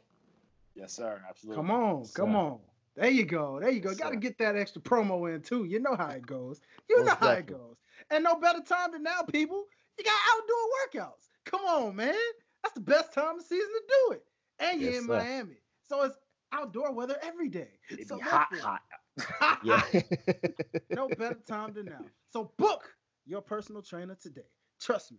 [0.73, 1.21] Yes, sir.
[1.27, 1.57] Absolutely.
[1.57, 2.59] Come on, Yes, come on.
[2.95, 3.59] There you go.
[3.59, 3.89] There you go.
[3.89, 5.65] Yes, Got to get that extra promo in too.
[5.65, 6.61] You know how it goes.
[6.89, 7.75] You know Most how it goes.
[8.09, 9.65] And no better time than now, people.
[9.97, 11.27] You got outdoor workouts.
[11.43, 12.15] Come on, man.
[12.63, 14.23] That's the best time of season to do it.
[14.59, 15.17] And you're Yes, in sir.
[15.17, 15.57] Miami.
[15.89, 16.15] So it's
[16.53, 17.79] outdoor weather every day.
[17.89, 19.59] It so be hot, therefore- hot.
[19.63, 19.81] Yeah.
[20.91, 22.05] no better time than now.
[22.29, 22.95] So book
[23.25, 24.47] your personal trainer today.
[24.79, 25.17] Trust me,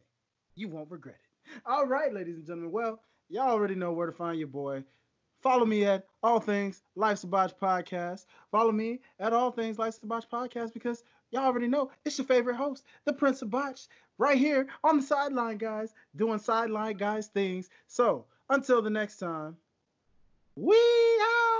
[0.54, 1.62] you won't regret it.
[1.66, 2.72] All right, ladies and gentlemen.
[2.72, 4.84] Well, y'all already know where to find your boy.
[5.42, 8.26] Follow me at All Things Life's a Botch Podcast.
[8.50, 12.26] Follow me at All Things Life's a Botch Podcast because y'all already know it's your
[12.26, 13.86] favorite host, the Prince of Botch,
[14.18, 17.68] right here on the sideline, guys, doing sideline guys things.
[17.86, 19.56] So until the next time,
[20.60, 21.59] we are.